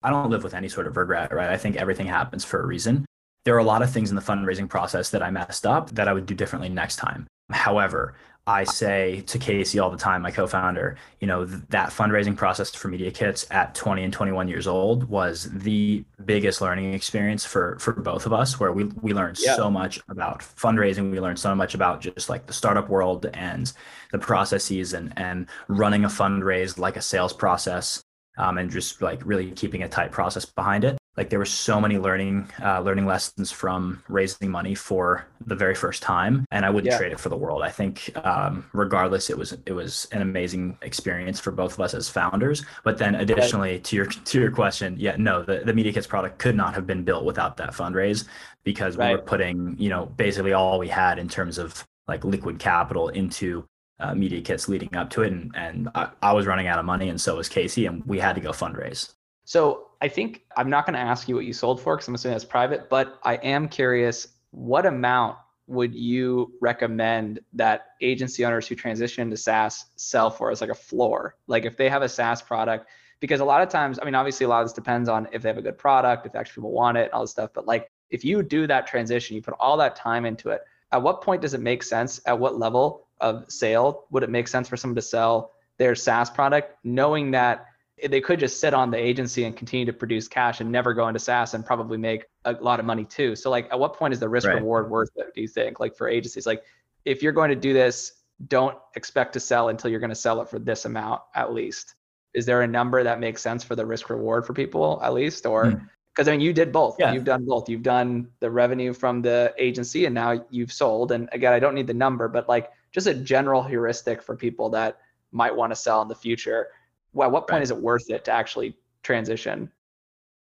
I 0.04 0.10
don't 0.10 0.30
live 0.30 0.44
with 0.44 0.54
any 0.54 0.70
sort 0.70 0.88
of 0.88 0.98
regret 0.98 1.34
right? 1.34 1.50
I 1.50 1.58
think 1.58 1.78
everything 1.78 2.08
happens 2.08 2.46
for 2.46 2.62
a 2.62 2.66
reason 2.66 3.06
there 3.46 3.56
are 3.56 3.60
a 3.60 3.64
lot 3.64 3.82
of 3.82 3.92
things 3.92 4.10
in 4.10 4.16
the 4.16 4.22
fundraising 4.22 4.68
process 4.68 5.10
that 5.12 5.22
i 5.24 5.30
messed 5.30 5.66
up 5.66 5.90
that 5.92 6.08
i 6.08 6.14
would 6.14 6.26
do 6.26 6.34
differently 6.36 6.70
next 6.70 6.98
time. 6.98 7.26
However 7.52 8.16
i 8.48 8.64
say 8.64 9.22
to 9.22 9.40
casey 9.40 9.80
all 9.80 9.90
the 9.90 9.98
time 9.98 10.22
my 10.22 10.30
co-founder 10.30 10.96
you 11.20 11.26
know 11.26 11.46
th- 11.46 11.62
that 11.70 11.90
fundraising 11.90 12.36
process 12.38 12.70
for 12.76 12.90
media 12.90 13.10
kits 13.10 13.48
at 13.50 13.74
20 13.74 14.04
and 14.04 14.14
21 14.14 14.48
years 14.48 14.68
old 14.68 15.04
was 15.10 15.50
the 15.52 16.04
biggest 16.26 16.62
learning 16.62 16.94
experience 16.94 17.44
for 17.44 17.76
for 17.80 17.94
both 17.94 18.28
of 18.28 18.34
us 18.34 18.60
where 18.60 18.72
we 18.72 18.84
we 19.02 19.14
learned 19.14 19.38
Yeah. 19.40 19.56
so 19.56 19.72
much 19.72 20.00
about 20.10 20.42
fundraising. 20.42 21.10
We 21.12 21.20
learned 21.20 21.40
so 21.40 21.56
much 21.56 21.74
about 21.74 22.02
just 22.02 22.30
like 22.30 22.46
the 22.46 22.54
startup 22.54 22.88
world 22.88 23.26
and 23.34 23.72
the 24.12 24.20
processes 24.20 24.94
and 24.94 25.12
and 25.18 25.48
running 25.68 26.04
a 26.06 26.08
fundraise 26.08 26.78
like 26.78 26.98
a 26.98 27.02
sales 27.02 27.34
process 27.34 28.02
um, 28.38 28.58
and 28.60 28.70
just 28.70 29.02
like 29.02 29.26
really 29.26 29.52
keeping 29.52 29.82
a 29.84 29.90
tight 29.90 30.12
process 30.12 30.46
behind 30.46 30.84
it 30.84 30.98
like 31.18 31.30
there 31.30 31.40
were 31.40 31.46
so 31.46 31.80
many 31.80 31.98
learning 31.98 32.48
uh, 32.62 32.80
learning 32.82 33.06
lessons 33.06 33.52
from 33.52 34.04
raising 34.10 34.50
money 34.52 34.76
for 34.76 35.26
the 35.48 35.56
very 35.56 35.76
first 35.76 36.02
time 36.04 36.46
and 36.52 36.66
i 36.66 36.70
wouldn't 36.70 36.92
Yeah. 36.92 36.98
trade 36.98 37.12
it 37.14 37.20
for 37.20 37.30
the 37.30 37.38
world. 37.38 37.62
I 37.64 37.70
think 37.70 38.12
um, 38.26 38.66
regardless 38.74 39.30
it 39.30 39.38
was 39.38 39.54
it 39.66 39.72
was 39.74 40.08
an 40.12 40.22
amazing 40.22 40.78
experience 40.82 41.40
for 41.40 41.52
both 41.52 41.74
of 41.74 41.80
us 41.80 41.94
as 41.94 42.10
founders. 42.10 42.64
But 42.84 42.98
then 42.98 43.16
additionally 43.16 43.80
to 43.80 43.96
your 43.96 44.06
to 44.06 44.40
your 44.40 44.52
question 44.52 44.96
yeah 44.98 45.16
no 45.18 45.42
the, 45.44 45.58
the 45.66 45.74
media 45.74 45.94
kits 45.94 46.08
product 46.08 46.38
could 46.40 46.56
not 46.56 46.74
have 46.76 46.86
been 46.86 47.04
built 47.04 47.24
without 47.26 47.58
that 47.58 47.72
fundraise 47.72 48.26
because 48.64 48.98
we 48.98 49.06
were 49.12 49.18
putting 49.34 49.76
you 49.78 49.90
know 49.90 50.06
basically 50.18 50.54
all 50.54 50.78
we 50.80 50.88
had 50.90 51.18
in 51.20 51.28
terms 51.28 51.58
of 51.58 51.86
like 52.08 52.24
liquid 52.24 52.60
capital 52.60 53.10
into 53.10 53.66
uh, 54.00 54.14
media 54.14 54.42
kits 54.42 54.68
leading 54.68 54.94
up 54.96 55.10
to 55.12 55.22
it. 55.24 55.32
And 55.32 55.52
and 55.56 55.90
I, 55.96 56.10
I 56.22 56.34
was 56.34 56.46
running 56.46 56.68
out 56.68 56.78
of 56.80 56.86
money 56.86 57.08
and 57.10 57.20
so 57.20 57.38
was 57.38 57.50
casey 57.50 57.86
and 57.86 58.06
we 58.06 58.20
had 58.20 58.36
to 58.36 58.42
go 58.42 58.52
fundraise. 58.52 59.14
So 59.46 59.88
I 60.06 60.08
think 60.08 60.44
I'm 60.56 60.70
not 60.70 60.86
going 60.86 60.94
to 60.94 61.00
ask 61.00 61.28
you 61.28 61.34
what 61.34 61.46
you 61.46 61.54
sold 61.54 61.82
for 61.82 61.96
because 61.96 62.08
I'm 62.08 62.14
assuming 62.14 62.36
that's 62.36 62.46
private, 62.46 62.92
but 62.92 63.18
I 63.24 63.38
am 63.38 63.68
curious 63.68 64.28
what 64.52 64.86
amount 64.86 65.38
would 65.66 65.96
you 65.96 66.54
recommend 66.62 67.40
that 67.54 67.88
agency 68.02 68.46
owners 68.46 68.68
who 68.68 68.76
transition 68.76 69.24
into 69.24 69.36
SaaS 69.36 69.86
sell 69.96 70.30
for 70.30 70.52
as 70.52 70.62
like 70.62 70.70
a 70.70 70.76
floor? 70.76 71.38
Like 71.48 71.66
if 71.66 71.76
they 71.76 71.90
have 71.90 72.04
a 72.04 72.08
SaaS 72.08 72.40
product, 72.40 72.88
because 73.20 73.40
a 73.40 73.46
lot 73.46 73.64
of 73.64 73.70
times, 73.70 73.98
I 74.00 74.06
mean, 74.06 74.14
obviously 74.14 74.46
a 74.46 74.48
lot 74.48 74.62
of 74.62 74.68
this 74.68 74.74
depends 74.74 75.10
on 75.10 75.28
if 75.32 75.42
they 75.42 75.50
have 75.50 75.58
a 75.58 75.64
good 75.64 75.80
product, 75.80 76.28
if 76.28 76.36
actually 76.36 76.62
people 76.62 76.72
want 76.72 77.00
it, 77.00 77.12
all 77.12 77.22
this 77.22 77.32
stuff. 77.32 77.50
But 77.52 77.66
like 77.66 77.90
if 78.12 78.24
you 78.24 78.44
do 78.44 78.68
that 78.68 78.86
transition, 78.86 79.36
you 79.36 79.42
put 79.42 79.56
all 79.60 79.76
that 79.78 79.96
time 79.96 80.24
into 80.28 80.52
it, 80.52 80.62
at 80.92 81.02
what 81.02 81.24
point 81.24 81.42
does 81.42 81.56
it 81.56 81.62
make 81.62 81.82
sense? 81.82 82.22
At 82.28 82.38
what 82.38 82.60
level 82.60 83.08
of 83.22 83.52
sale 83.52 84.04
would 84.12 84.22
it 84.22 84.30
make 84.30 84.48
sense 84.48 84.70
for 84.70 84.78
someone 84.78 84.98
to 84.98 85.02
sell 85.02 85.54
their 85.80 85.96
SaaS 85.96 86.30
product, 86.30 86.76
knowing 86.84 87.32
that 87.32 87.66
they 88.10 88.20
could 88.20 88.40
just 88.40 88.60
sit 88.60 88.74
on 88.74 88.92
the 88.92 88.98
agency 88.98 89.46
and 89.46 89.56
continue 89.56 89.86
to 89.86 89.94
produce 89.94 90.28
cash 90.28 90.60
and 90.60 90.70
never 90.72 90.94
go 90.94 91.08
into 91.08 91.20
SaaS 91.20 91.54
and 91.54 91.66
probably 91.66 91.98
make 91.98 92.26
a 92.44 92.52
lot 92.54 92.80
of 92.80 92.86
money 92.86 93.06
too. 93.06 93.36
So 93.36 93.50
like 93.50 93.68
at 93.72 93.80
what 93.80 93.94
point 93.96 94.14
is 94.14 94.20
the 94.20 94.28
risk 94.30 94.48
Right. 94.48 94.56
reward 94.58 94.90
worth 94.90 95.12
it, 95.16 95.34
do 95.34 95.42
you 95.42 95.48
think? 95.48 95.80
Like 95.80 95.96
for 95.96 96.10
agencies, 96.10 96.46
like 96.46 96.64
if 97.06 97.24
you're 97.24 97.32
going 97.32 97.50
to 97.50 97.56
do 97.56 97.74
this, 97.74 98.14
don't 98.50 98.78
expect 98.96 99.32
to 99.34 99.40
sell 99.40 99.70
until 99.70 99.90
you're 99.90 100.02
going 100.02 100.10
to 100.10 100.16
sell 100.16 100.42
it 100.42 100.50
for 100.50 100.60
this 100.60 100.84
amount 100.84 101.22
at 101.36 101.54
least. 101.54 101.96
Is 102.34 102.46
there 102.46 102.64
a 102.64 102.68
number 102.68 103.02
that 103.02 103.22
makes 103.22 103.42
sense 103.42 103.64
for 103.64 103.78
the 103.78 103.86
risk 103.86 104.10
reward 104.10 104.46
for 104.46 104.54
people 104.54 105.00
at 105.02 105.14
least? 105.14 105.46
Or 105.46 105.72
Hmm. 105.72 105.78
because 106.14 106.28
I 106.28 106.32
mean 106.32 106.42
you 106.42 106.52
did 106.52 106.74
both. 106.74 106.98
Yeah. 107.00 107.14
You've 107.14 107.24
done 107.24 107.46
both. 107.46 107.70
You've 107.70 107.82
done 107.84 108.28
the 108.42 108.52
revenue 108.52 108.92
from 108.92 109.22
the 109.22 109.54
agency 109.58 110.06
and 110.06 110.14
now 110.14 110.46
you've 110.50 110.74
sold. 110.74 111.14
And 111.14 111.30
again, 111.32 111.54
I 111.54 111.60
don't 111.60 111.76
need 111.76 111.88
the 111.88 111.94
number, 111.94 112.28
but 112.28 112.50
like 112.50 112.72
just 112.92 113.08
a 113.08 113.14
general 113.14 113.64
heuristic 113.64 114.22
for 114.22 114.36
people 114.36 114.70
that 114.72 114.98
might 115.32 115.56
want 115.56 115.72
to 115.72 115.76
sell 115.78 116.02
in 116.02 116.10
the 116.10 116.16
future. 116.16 116.68
Well, 117.16 117.28
at 117.28 117.32
what 117.32 117.48
point 117.48 117.60
Right. 117.60 117.64
is 117.64 117.72
it 117.72 117.78
worth 117.78 118.10
it 118.10 118.26
to 118.26 118.32
actually 118.32 118.78
transition? 119.04 119.72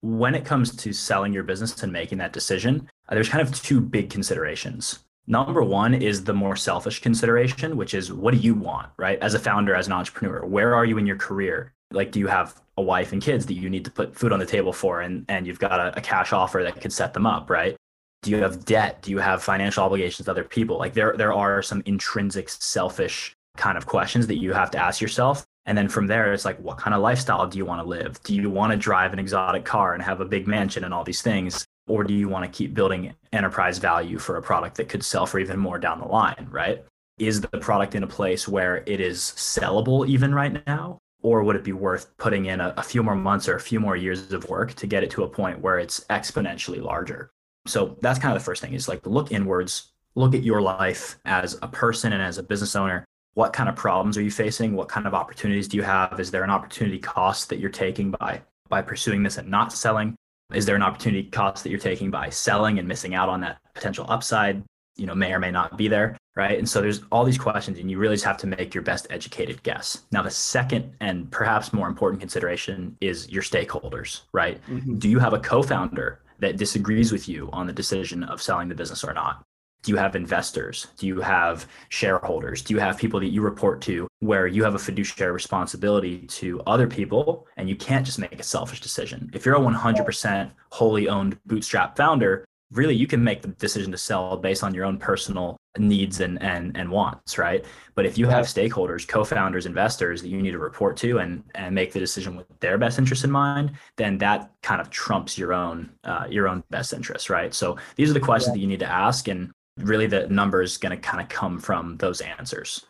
when 0.01 0.35
it 0.35 0.45
comes 0.45 0.77
to 0.77 0.93
selling 0.93 1.33
your 1.33 1.43
business 1.43 1.83
and 1.83 1.93
making 1.93 2.19
that 2.19 2.33
decision, 2.33 2.89
uh, 3.09 3.15
there's 3.17 3.29
kind 3.29 3.47
of 3.47 3.53
two 3.63 3.81
big 3.81 4.11
considerations. 4.11 5.01
Number 5.27 5.63
one 5.63 5.93
is 5.93 6.23
the 6.23 6.33
more 6.33 6.57
selfish 6.57 7.01
consideration, 7.01 7.77
which 7.77 7.95
is 7.95 8.13
what 8.13 8.33
do 8.33 8.39
you 8.39 8.55
want, 8.55 8.89
right? 8.97 9.19
As 9.19 9.35
a 9.35 9.39
founder, 9.39 9.75
as 9.75 9.89
an 9.89 9.93
entrepreneur, 9.93 10.47
where 10.47 10.75
are 10.75 10.85
you 10.85 10.99
in 10.99 11.07
your 11.07 11.17
career? 11.17 11.75
Like, 11.91 12.13
do 12.13 12.21
you 12.21 12.29
have 12.29 12.61
a 12.77 12.83
wife 12.83 13.13
and 13.13 13.21
kids 13.21 13.45
that 13.47 13.55
you 13.55 13.69
need 13.69 13.85
to 13.87 13.91
put 13.91 14.15
food 14.15 14.33
on 14.33 14.39
the 14.39 14.47
table 14.47 14.73
for, 14.73 15.01
and, 15.01 15.25
and 15.29 15.47
you've 15.49 15.59
got 15.59 15.81
a, 15.81 15.99
a 15.99 16.01
cash 16.01 16.33
offer 16.33 16.63
that 16.63 16.81
could 16.81 16.93
set 16.93 17.13
them 17.13 17.27
up, 17.27 17.51
right? 17.51 17.77
Do 18.23 18.31
you 18.31 18.37
have 18.37 18.65
debt? 18.65 19.03
Do 19.03 19.11
you 19.11 19.19
have 19.19 19.43
financial 19.43 19.83
obligations 19.83 20.27
to 20.27 20.31
other 20.31 20.45
people? 20.45 20.79
Like, 20.79 20.95
there, 20.95 21.15
there 21.17 21.33
are 21.33 21.61
some 21.61 21.83
intrinsic 21.87 22.49
selfish 22.49 23.35
kind 23.57 23.77
of 23.77 23.87
questions 23.87 24.29
that 24.29 24.39
you 24.39 24.53
have 24.53 24.71
to 24.71 24.79
ask 24.79 25.01
yourself. 25.01 25.45
And 25.69 25.77
then 25.77 25.91
from 25.91 26.07
there, 26.07 26.33
it's 26.33 26.47
like, 26.47 26.59
what 26.61 26.79
kind 26.79 26.95
of 26.95 27.03
lifestyle 27.03 27.47
do 27.47 27.59
you 27.59 27.67
want 27.67 27.83
to 27.83 27.87
live? 27.87 28.19
Do 28.23 28.35
you 28.35 28.49
want 28.49 28.73
to 28.73 28.79
drive 28.79 29.13
an 29.13 29.19
exotic 29.19 29.67
car 29.67 29.93
and 29.93 30.03
have 30.03 30.23
a 30.23 30.25
big 30.25 30.49
mansion 30.49 30.83
and 30.83 30.95
all 30.95 31.05
these 31.05 31.21
things? 31.21 31.67
Or 31.87 32.05
do 32.05 32.15
you 32.15 32.27
want 32.27 32.47
to 32.47 32.51
keep 32.51 32.73
building 32.73 33.15
enterprise 33.35 33.77
value 33.77 34.19
for 34.19 34.39
a 34.39 34.43
product 34.43 34.79
that 34.79 34.89
could 34.89 35.05
sell 35.05 35.27
for 35.27 35.39
even 35.39 35.59
more 35.59 35.79
down 35.79 36.01
the 36.01 36.07
line, 36.07 36.49
right? 36.51 36.83
Is 37.19 37.43
the 37.43 37.49
product 37.49 37.95
in 37.95 38.03
a 38.03 38.07
place 38.07 38.49
where 38.49 38.83
it 38.87 38.99
is 38.99 39.19
sellable 39.37 40.09
even 40.09 40.35
right 40.35 40.67
now? 40.67 40.97
Or 41.23 41.43
would 41.43 41.57
it 41.57 41.65
be 41.65 41.75
worth 41.75 42.17
putting 42.17 42.47
in 42.47 42.63
a, 42.63 42.73
a 42.79 42.83
few 42.83 43.03
more 43.03 43.15
months 43.15 43.47
or 43.47 43.57
a 43.57 43.61
few 43.61 43.79
more 43.79 43.95
years 43.95 44.33
of 44.33 44.49
work 44.49 44.73
to 44.73 44.87
get 44.87 45.05
it 45.05 45.11
to 45.11 45.25
a 45.25 45.29
point 45.29 45.61
where 45.61 45.79
it's 45.79 46.01
exponentially 46.09 46.83
larger? 46.83 47.31
So 47.67 47.99
that's 48.01 48.19
kind 48.19 48.35
of 48.35 48.41
the 48.41 48.45
first 48.45 48.63
thing 48.63 48.73
is 48.73 48.89
like 48.89 49.07
look 49.07 49.33
inwards, 49.33 49.93
look 50.15 50.35
at 50.35 50.45
your 50.45 50.63
life 50.63 51.19
as 51.27 51.59
a 51.61 51.69
person 51.69 52.15
and 52.15 52.23
as 52.23 52.39
a 52.39 52.43
business 52.43 52.75
owner 52.75 53.05
what 53.35 53.53
kind 53.53 53.69
of 53.69 53.77
problems 53.77 54.17
are 54.17 54.23
you 54.23 54.31
facing? 54.31 54.75
What 54.75 54.89
kind 54.89 55.07
of 55.07 55.15
opportunities 55.15 55.69
do 55.69 55.77
you 55.77 55.83
have? 55.83 56.19
Is 56.19 56.31
there 56.31 56.45
an 56.45 56.51
opportunity 56.51 56.99
cost 56.99 57.49
that 57.51 57.59
you're 57.59 57.71
taking 57.71 58.11
by 58.11 58.43
by 58.69 58.83
pursuing 58.83 59.23
this 59.23 59.39
and 59.39 59.49
not 59.49 59.73
selling? 59.73 60.15
Is 60.53 60.67
there 60.67 60.77
an 60.77 60.83
opportunity 60.83 61.25
cost 61.25 61.63
that 61.63 61.71
you're 61.71 61.79
taking 61.79 62.11
by 62.11 62.31
selling 62.31 62.79
and 62.79 62.89
missing 62.89 63.15
out 63.15 63.29
on 63.29 63.41
that 63.43 63.59
potential 63.75 64.07
upside 64.09 64.63
you 64.97 65.07
know 65.07 65.15
may 65.15 65.33
or 65.33 65.39
may 65.39 65.51
not 65.51 65.79
be 65.79 65.89
there 65.89 66.17
right? 66.39 66.57
And 66.57 66.69
so 66.69 66.81
there's 66.81 67.03
all 67.11 67.25
these 67.25 67.39
questions 67.39 67.79
and 67.79 67.91
you 67.91 67.99
really 67.99 68.15
just 68.15 68.25
have 68.25 68.37
to 68.39 68.47
make 68.47 68.73
your 68.73 68.83
best 68.85 69.09
educated 69.11 69.61
guess. 69.65 70.05
Now 70.13 70.23
the 70.23 70.31
second 70.31 70.95
and 71.01 71.29
perhaps 71.33 71.73
more 71.73 71.89
important 71.89 72.21
consideration 72.21 72.97
is 73.01 73.29
your 73.29 73.43
stakeholders 73.43 74.23
right? 74.33 74.61
Mm-hmm. 74.69 74.99
Do 74.99 75.09
you 75.09 75.19
have 75.19 75.33
a 75.33 75.39
co-founder 75.41 76.21
that 76.39 76.57
disagrees 76.57 77.11
with 77.11 77.29
you 77.29 77.51
on 77.53 77.67
the 77.67 77.73
decision 77.73 78.23
of 78.23 78.41
selling 78.41 78.69
the 78.69 78.75
business 78.75 79.03
or 79.03 79.13
not 79.13 79.45
do 79.83 79.93
you 79.93 79.97
have 79.97 80.17
investors? 80.17 80.89
Do 80.97 81.07
you 81.07 81.21
have 81.21 81.67
shareholders? 81.89 82.63
Do 82.63 82.75
you 82.75 82.81
have 82.81 82.99
people 82.99 83.21
that 83.21 83.29
you 83.29 83.43
report 83.43 83.81
to 83.83 84.09
where 84.21 84.47
you 84.47 84.65
have 84.65 84.75
a 84.75 84.79
fiduciary 84.79 85.33
responsibility 85.33 86.27
to 86.27 86.61
other 86.67 86.87
people 86.87 87.47
and 87.57 87.69
you 87.69 87.77
can't 87.77 88.05
just 88.05 88.19
make 88.19 88.39
a 88.39 88.43
selfish 88.43 88.81
decision? 88.81 89.31
If 89.33 89.47
you're 89.47 89.57
a 89.57 89.61
100% 89.61 90.51
wholly 90.71 91.09
owned 91.09 91.39
bootstrap 91.47 91.97
founder, 91.97 92.45
really 92.71 92.95
you 92.95 93.07
can 93.07 93.23
make 93.23 93.41
the 93.41 93.49
decision 93.49 93.91
to 93.93 93.99
sell 93.99 94.37
based 94.37 94.63
on 94.63 94.75
your 94.75 94.85
own 94.85 94.99
personal 94.99 95.57
needs 95.79 96.21
and 96.21 96.43
and 96.43 96.77
and 96.77 96.91
wants 96.91 97.39
right 97.39 97.65
but 97.95 98.05
if 98.05 98.19
you 98.19 98.27
have 98.27 98.45
stakeholders 98.45 99.07
co-founders 99.07 99.65
investors 99.65 100.21
that 100.21 100.29
you 100.29 100.43
need 100.43 100.51
to 100.51 100.59
report 100.59 100.97
to 100.97 101.19
and 101.19 101.43
and 101.55 101.75
make 101.75 101.93
the 101.93 102.01
decision 102.01 102.37
with 102.37 102.47
their 102.61 102.77
best 102.77 102.99
interest 102.99 103.25
in 103.25 103.31
mind 103.31 103.73
then 103.97 104.19
that 104.19 104.51
kind 104.63 104.81
of 104.81 104.91
trumps 104.91 105.39
your 105.39 105.53
own 105.53 105.89
uh, 106.05 106.27
your 106.29 106.49
own 106.49 106.63
best 106.71 106.93
interest 106.93 107.31
right 107.31 107.55
so 107.55 107.77
these 107.97 108.11
are 108.11 108.15
the 108.15 108.21
questions 108.21 108.49
yeah. 108.49 108.55
that 108.55 108.61
you 108.61 108.67
need 108.67 108.81
to 108.81 108.91
ask 108.91 109.29
and 109.29 109.51
really 109.79 110.07
the 110.07 110.29
number 110.29 110.63
is 110.63 110.77
going 110.77 110.91
to 110.91 110.97
kind 110.97 111.23
of 111.23 111.29
come 111.29 111.59
from 111.59 111.97
those 111.99 112.21
answers 112.21 112.85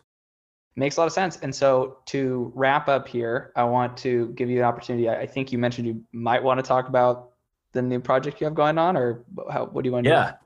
makes 0.75 0.97
a 0.97 0.99
lot 1.01 1.07
of 1.07 1.11
sense 1.11 1.37
and 1.41 1.53
so 1.53 1.97
to 2.05 2.51
wrap 2.55 2.87
up 2.87 3.07
here 3.07 3.51
i 3.55 3.63
want 3.63 3.97
to 3.97 4.27
give 4.35 4.49
you 4.49 4.59
an 4.59 4.63
opportunity 4.63 5.09
i 5.09 5.25
think 5.25 5.51
you 5.51 5.57
mentioned 5.57 5.87
you 5.87 6.01
might 6.13 6.41
want 6.41 6.57
to 6.57 6.63
talk 6.63 6.87
about 6.87 7.29
the 7.73 7.81
new 7.81 7.99
project 7.99 8.41
you 8.41 8.45
have 8.45 8.55
going 8.55 8.77
on 8.77 8.97
or 8.97 9.23
how, 9.51 9.65
what 9.65 9.83
do 9.83 9.89
you 9.89 9.93
want 9.93 10.05
to 10.05 10.09
yeah. 10.09 10.31
do? 10.31 10.37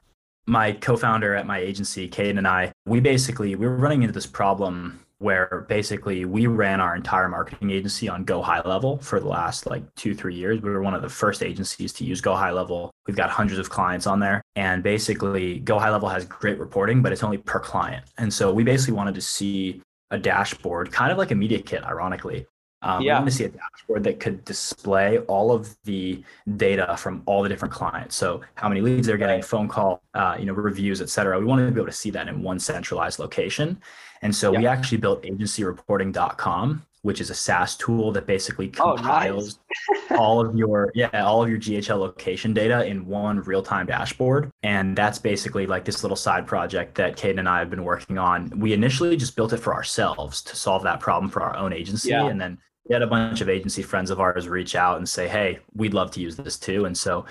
My 0.45 0.73
co-founder 0.73 1.35
at 1.35 1.47
my 1.47 1.59
agency, 1.59 2.07
Kate 2.07 2.37
and 2.37 2.47
I, 2.47 2.73
we 2.85 2.99
basically 2.99 3.55
we 3.55 3.65
were 3.65 3.77
running 3.77 4.03
into 4.03 4.13
this 4.13 4.25
problem 4.25 4.99
where 5.23 5.65
basically 5.69 6.25
we 6.25 6.47
ran 6.47 6.81
our 6.81 6.97
entire 6.97 7.29
marketing 7.29 7.71
agency 7.71 8.09
on 8.09 8.25
Go 8.25 8.41
High 8.41 8.61
Level 8.67 8.97
for 8.97 9.21
the 9.21 9.27
last 9.27 9.65
like 9.65 9.81
two, 9.95 10.13
three 10.13 10.35
years. 10.35 10.61
We 10.61 10.69
were 10.69 10.81
one 10.81 10.93
of 10.93 11.01
the 11.01 11.07
first 11.07 11.41
agencies 11.41 11.93
to 11.93 12.03
use 12.03 12.19
Go 12.19 12.35
High 12.35 12.51
Level. 12.51 12.91
We've 13.07 13.15
got 13.15 13.29
hundreds 13.29 13.57
of 13.57 13.69
clients 13.69 14.05
on 14.05 14.19
there. 14.19 14.41
And 14.57 14.83
basically, 14.83 15.59
Go 15.59 15.79
High 15.79 15.91
Level 15.91 16.09
has 16.09 16.25
great 16.25 16.59
reporting, 16.59 17.01
but 17.01 17.13
it's 17.13 17.23
only 17.23 17.37
per 17.37 17.59
client. 17.59 18.05
And 18.17 18.33
so 18.33 18.53
we 18.53 18.65
basically 18.65 18.95
wanted 18.95 19.15
to 19.15 19.21
see 19.21 19.81
a 20.11 20.17
dashboard, 20.17 20.91
kind 20.91 21.11
of 21.11 21.17
like 21.17 21.31
a 21.31 21.35
media 21.35 21.61
kit, 21.61 21.83
ironically, 21.85 22.45
um, 22.83 23.01
yeah. 23.01 23.13
We 23.13 23.19
want 23.19 23.31
to 23.31 23.35
see 23.35 23.43
a 23.45 23.49
dashboard 23.49 24.03
that 24.03 24.19
could 24.19 24.43
display 24.45 25.19
all 25.19 25.51
of 25.51 25.75
the 25.85 26.23
data 26.57 26.95
from 26.97 27.23
all 27.25 27.41
the 27.41 27.49
different 27.49 27.73
clients. 27.73 28.15
So 28.15 28.41
how 28.55 28.67
many 28.69 28.81
leads 28.81 29.07
they're 29.07 29.17
getting, 29.17 29.41
phone 29.41 29.67
call, 29.67 30.03
uh, 30.13 30.35
you 30.37 30.45
know, 30.45 30.53
reviews, 30.53 31.01
et 31.01 31.09
cetera. 31.09 31.39
We 31.39 31.45
wanted 31.45 31.65
to 31.65 31.71
be 31.71 31.79
able 31.79 31.87
to 31.87 31.97
see 31.97 32.11
that 32.11 32.27
in 32.27 32.43
one 32.43 32.59
centralized 32.59 33.19
location. 33.19 33.81
And 34.21 34.35
so 34.35 34.51
yeah. 34.51 34.59
we 34.59 34.67
actually 34.67 34.99
built 34.99 35.23
agencyreporting.com, 35.23 36.85
which 37.01 37.19
is 37.19 37.29
a 37.29 37.33
SaaS 37.33 37.75
tool 37.75 38.11
that 38.13 38.25
basically 38.25 38.69
compiles 38.69 39.59
oh, 39.69 39.93
nice. 40.09 40.19
all 40.19 40.45
of 40.45 40.55
your 40.55 40.89
yeah 40.95 41.09
all 41.23 41.43
of 41.43 41.49
your 41.49 41.59
GHL 41.59 41.99
location 41.99 42.53
data 42.53 42.85
in 42.85 43.05
one 43.05 43.41
real-time 43.41 43.85
dashboard. 43.85 44.49
And 44.63 44.95
that's 44.95 45.19
basically 45.19 45.65
like 45.65 45.83
this 45.83 46.03
little 46.03 46.15
side 46.15 46.47
project 46.47 46.95
that 46.95 47.17
Kate 47.17 47.37
and 47.37 47.49
I 47.49 47.59
have 47.59 47.69
been 47.69 47.83
working 47.83 48.17
on. 48.17 48.49
We 48.57 48.71
initially 48.71 49.17
just 49.17 49.35
built 49.35 49.51
it 49.51 49.57
for 49.57 49.73
ourselves 49.73 50.41
to 50.43 50.55
solve 50.55 50.83
that 50.83 51.01
problem 51.01 51.29
for 51.29 51.41
our 51.41 51.57
own 51.57 51.73
agency, 51.73 52.09
yeah. 52.09 52.27
and 52.27 52.39
then 52.39 52.57
we 52.85 52.93
had 52.93 53.01
a 53.01 53.07
bunch 53.07 53.41
of 53.41 53.49
agency 53.49 53.81
friends 53.81 54.09
of 54.09 54.19
ours 54.19 54.47
reach 54.47 54.75
out 54.75 54.97
and 54.97 55.07
say, 55.07 55.27
"Hey, 55.27 55.59
we'd 55.73 55.93
love 55.93 56.11
to 56.11 56.19
use 56.19 56.35
this 56.35 56.57
too." 56.57 56.85
And 56.85 56.97
so, 56.97 57.21
uh, 57.21 57.25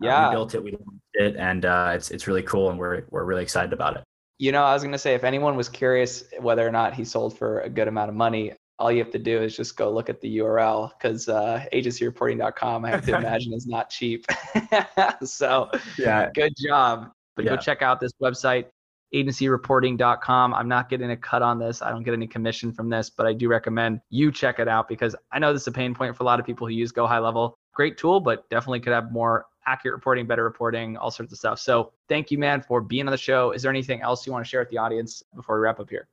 yeah, 0.00 0.28
we 0.28 0.34
built 0.34 0.54
it, 0.54 0.62
we 0.62 0.72
launched 0.72 1.14
it, 1.14 1.36
and 1.36 1.64
uh, 1.64 1.92
it's 1.94 2.10
it's 2.10 2.26
really 2.26 2.42
cool, 2.42 2.70
and 2.70 2.78
we're 2.78 3.04
we're 3.10 3.24
really 3.24 3.42
excited 3.42 3.72
about 3.72 3.96
it. 3.96 4.04
You 4.38 4.52
know, 4.52 4.62
I 4.62 4.74
was 4.74 4.82
going 4.82 4.92
to 4.92 4.98
say, 4.98 5.14
if 5.14 5.24
anyone 5.24 5.56
was 5.56 5.68
curious 5.68 6.24
whether 6.38 6.66
or 6.66 6.70
not 6.70 6.94
he 6.94 7.04
sold 7.04 7.36
for 7.36 7.60
a 7.60 7.68
good 7.68 7.88
amount 7.88 8.10
of 8.10 8.14
money, 8.14 8.52
all 8.78 8.92
you 8.92 8.98
have 9.02 9.10
to 9.12 9.18
do 9.18 9.42
is 9.42 9.56
just 9.56 9.76
go 9.76 9.90
look 9.90 10.08
at 10.08 10.20
the 10.20 10.38
URL 10.38 10.92
because 10.96 11.28
uh, 11.28 11.64
agencyreporting.com, 11.72 12.84
I 12.84 12.90
have 12.90 13.04
to 13.06 13.16
imagine, 13.18 13.52
is 13.52 13.66
not 13.66 13.90
cheap. 13.90 14.26
so, 15.24 15.70
yeah, 15.98 16.30
good 16.34 16.52
job. 16.56 17.10
But 17.34 17.46
yeah. 17.46 17.52
go 17.52 17.56
check 17.56 17.82
out 17.82 17.98
this 17.98 18.12
website 18.22 18.66
agencyreporting.com. 19.14 20.54
I'm 20.54 20.68
not 20.68 20.88
getting 20.88 21.10
a 21.10 21.16
cut 21.16 21.42
on 21.42 21.58
this. 21.58 21.82
I 21.82 21.90
don't 21.90 22.02
get 22.02 22.14
any 22.14 22.26
commission 22.26 22.72
from 22.72 22.88
this, 22.90 23.10
but 23.10 23.26
I 23.26 23.32
do 23.32 23.48
recommend 23.48 24.00
you 24.10 24.30
check 24.30 24.58
it 24.58 24.68
out 24.68 24.88
because 24.88 25.16
I 25.32 25.38
know 25.38 25.52
this 25.52 25.62
is 25.62 25.68
a 25.68 25.72
pain 25.72 25.94
point 25.94 26.16
for 26.16 26.22
a 26.22 26.26
lot 26.26 26.40
of 26.40 26.46
people 26.46 26.66
who 26.66 26.72
use 26.72 26.92
Go 26.92 27.06
High 27.06 27.18
Level. 27.18 27.56
Great 27.74 27.96
tool, 27.96 28.20
but 28.20 28.48
definitely 28.50 28.80
could 28.80 28.92
have 28.92 29.12
more 29.12 29.46
accurate 29.66 29.94
reporting, 29.94 30.26
better 30.26 30.44
reporting, 30.44 30.96
all 30.96 31.10
sorts 31.10 31.32
of 31.32 31.38
stuff. 31.38 31.58
So 31.58 31.92
thank 32.08 32.30
you, 32.30 32.38
man, 32.38 32.62
for 32.62 32.80
being 32.80 33.06
on 33.06 33.12
the 33.12 33.18
show. 33.18 33.52
Is 33.52 33.62
there 33.62 33.70
anything 33.70 34.00
else 34.02 34.26
you 34.26 34.32
want 34.32 34.44
to 34.44 34.48
share 34.48 34.60
with 34.60 34.70
the 34.70 34.78
audience 34.78 35.22
before 35.34 35.56
we 35.56 35.62
wrap 35.62 35.78
up 35.78 35.90
here? 35.90 36.08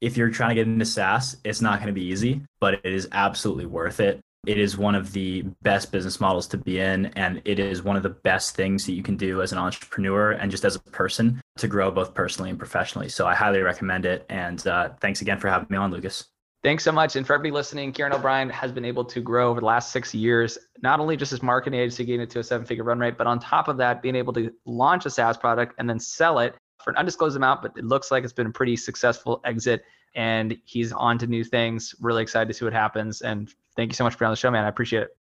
If 0.00 0.16
you're 0.16 0.30
trying 0.30 0.50
to 0.50 0.54
get 0.54 0.66
into 0.66 0.84
SaaS, 0.84 1.36
it's 1.44 1.60
not 1.60 1.80
going 1.80 1.88
to 1.88 1.92
be 1.92 2.04
easy, 2.04 2.42
but 2.60 2.74
it 2.74 2.92
is 2.92 3.08
absolutely 3.12 3.66
worth 3.66 4.00
it. 4.00 4.20
It 4.46 4.58
is 4.58 4.78
one 4.78 4.94
of 4.94 5.12
the 5.12 5.42
best 5.62 5.90
business 5.92 6.20
models 6.20 6.46
to 6.48 6.56
be 6.56 6.78
in, 6.80 7.06
and 7.16 7.42
it 7.44 7.58
is 7.58 7.82
one 7.82 7.96
of 7.96 8.02
the 8.02 8.10
best 8.10 8.54
things 8.54 8.86
that 8.86 8.92
you 8.92 9.02
can 9.02 9.16
do 9.16 9.42
as 9.42 9.52
an 9.52 9.58
entrepreneur 9.58 10.32
and 10.32 10.50
just 10.50 10.64
as 10.64 10.76
a 10.76 10.80
person 10.80 11.40
to 11.56 11.68
grow 11.68 11.90
both 11.90 12.14
personally 12.14 12.50
and 12.50 12.58
professionally. 12.58 13.08
So 13.08 13.26
I 13.26 13.34
highly 13.34 13.60
recommend 13.60 14.06
it. 14.06 14.24
And 14.28 14.64
uh, 14.66 14.90
thanks 15.00 15.20
again 15.20 15.38
for 15.38 15.48
having 15.48 15.66
me 15.70 15.76
on, 15.76 15.90
Lucas. 15.90 16.24
Thanks 16.64 16.82
so 16.82 16.90
much. 16.90 17.14
And 17.14 17.26
for 17.26 17.34
everybody 17.34 17.52
listening, 17.52 17.92
Kieran 17.92 18.12
O'Brien 18.12 18.50
has 18.50 18.72
been 18.72 18.84
able 18.84 19.04
to 19.04 19.20
grow 19.20 19.50
over 19.50 19.60
the 19.60 19.66
last 19.66 19.92
six 19.92 20.12
years, 20.12 20.58
not 20.82 20.98
only 20.98 21.16
just 21.16 21.30
his 21.30 21.42
marketing 21.42 21.78
agency 21.78 22.04
getting 22.04 22.22
it 22.22 22.30
to 22.30 22.40
a 22.40 22.44
seven 22.44 22.66
figure 22.66 22.82
run 22.84 22.98
rate, 22.98 23.16
but 23.16 23.28
on 23.28 23.38
top 23.38 23.68
of 23.68 23.76
that, 23.76 24.02
being 24.02 24.16
able 24.16 24.32
to 24.32 24.52
launch 24.64 25.06
a 25.06 25.10
SaaS 25.10 25.36
product 25.36 25.74
and 25.78 25.88
then 25.88 26.00
sell 26.00 26.40
it 26.40 26.56
for 26.82 26.90
an 26.90 26.96
undisclosed 26.96 27.36
amount, 27.36 27.62
but 27.62 27.72
it 27.76 27.84
looks 27.84 28.10
like 28.10 28.24
it's 28.24 28.32
been 28.32 28.46
a 28.46 28.52
pretty 28.52 28.76
successful 28.76 29.40
exit 29.44 29.84
and 30.14 30.56
he's 30.64 30.92
on 30.92 31.16
to 31.18 31.26
new 31.26 31.44
things. 31.44 31.94
Really 32.00 32.22
excited 32.22 32.48
to 32.48 32.54
see 32.54 32.64
what 32.64 32.74
happens. 32.74 33.20
And 33.20 33.52
thank 33.78 33.92
you 33.92 33.94
so 33.94 34.04
much 34.04 34.14
for 34.14 34.18
being 34.18 34.26
on 34.26 34.32
the 34.32 34.36
show, 34.36 34.50
man. 34.50 34.64
I 34.64 34.68
appreciate 34.68 35.04
it. 35.04 35.17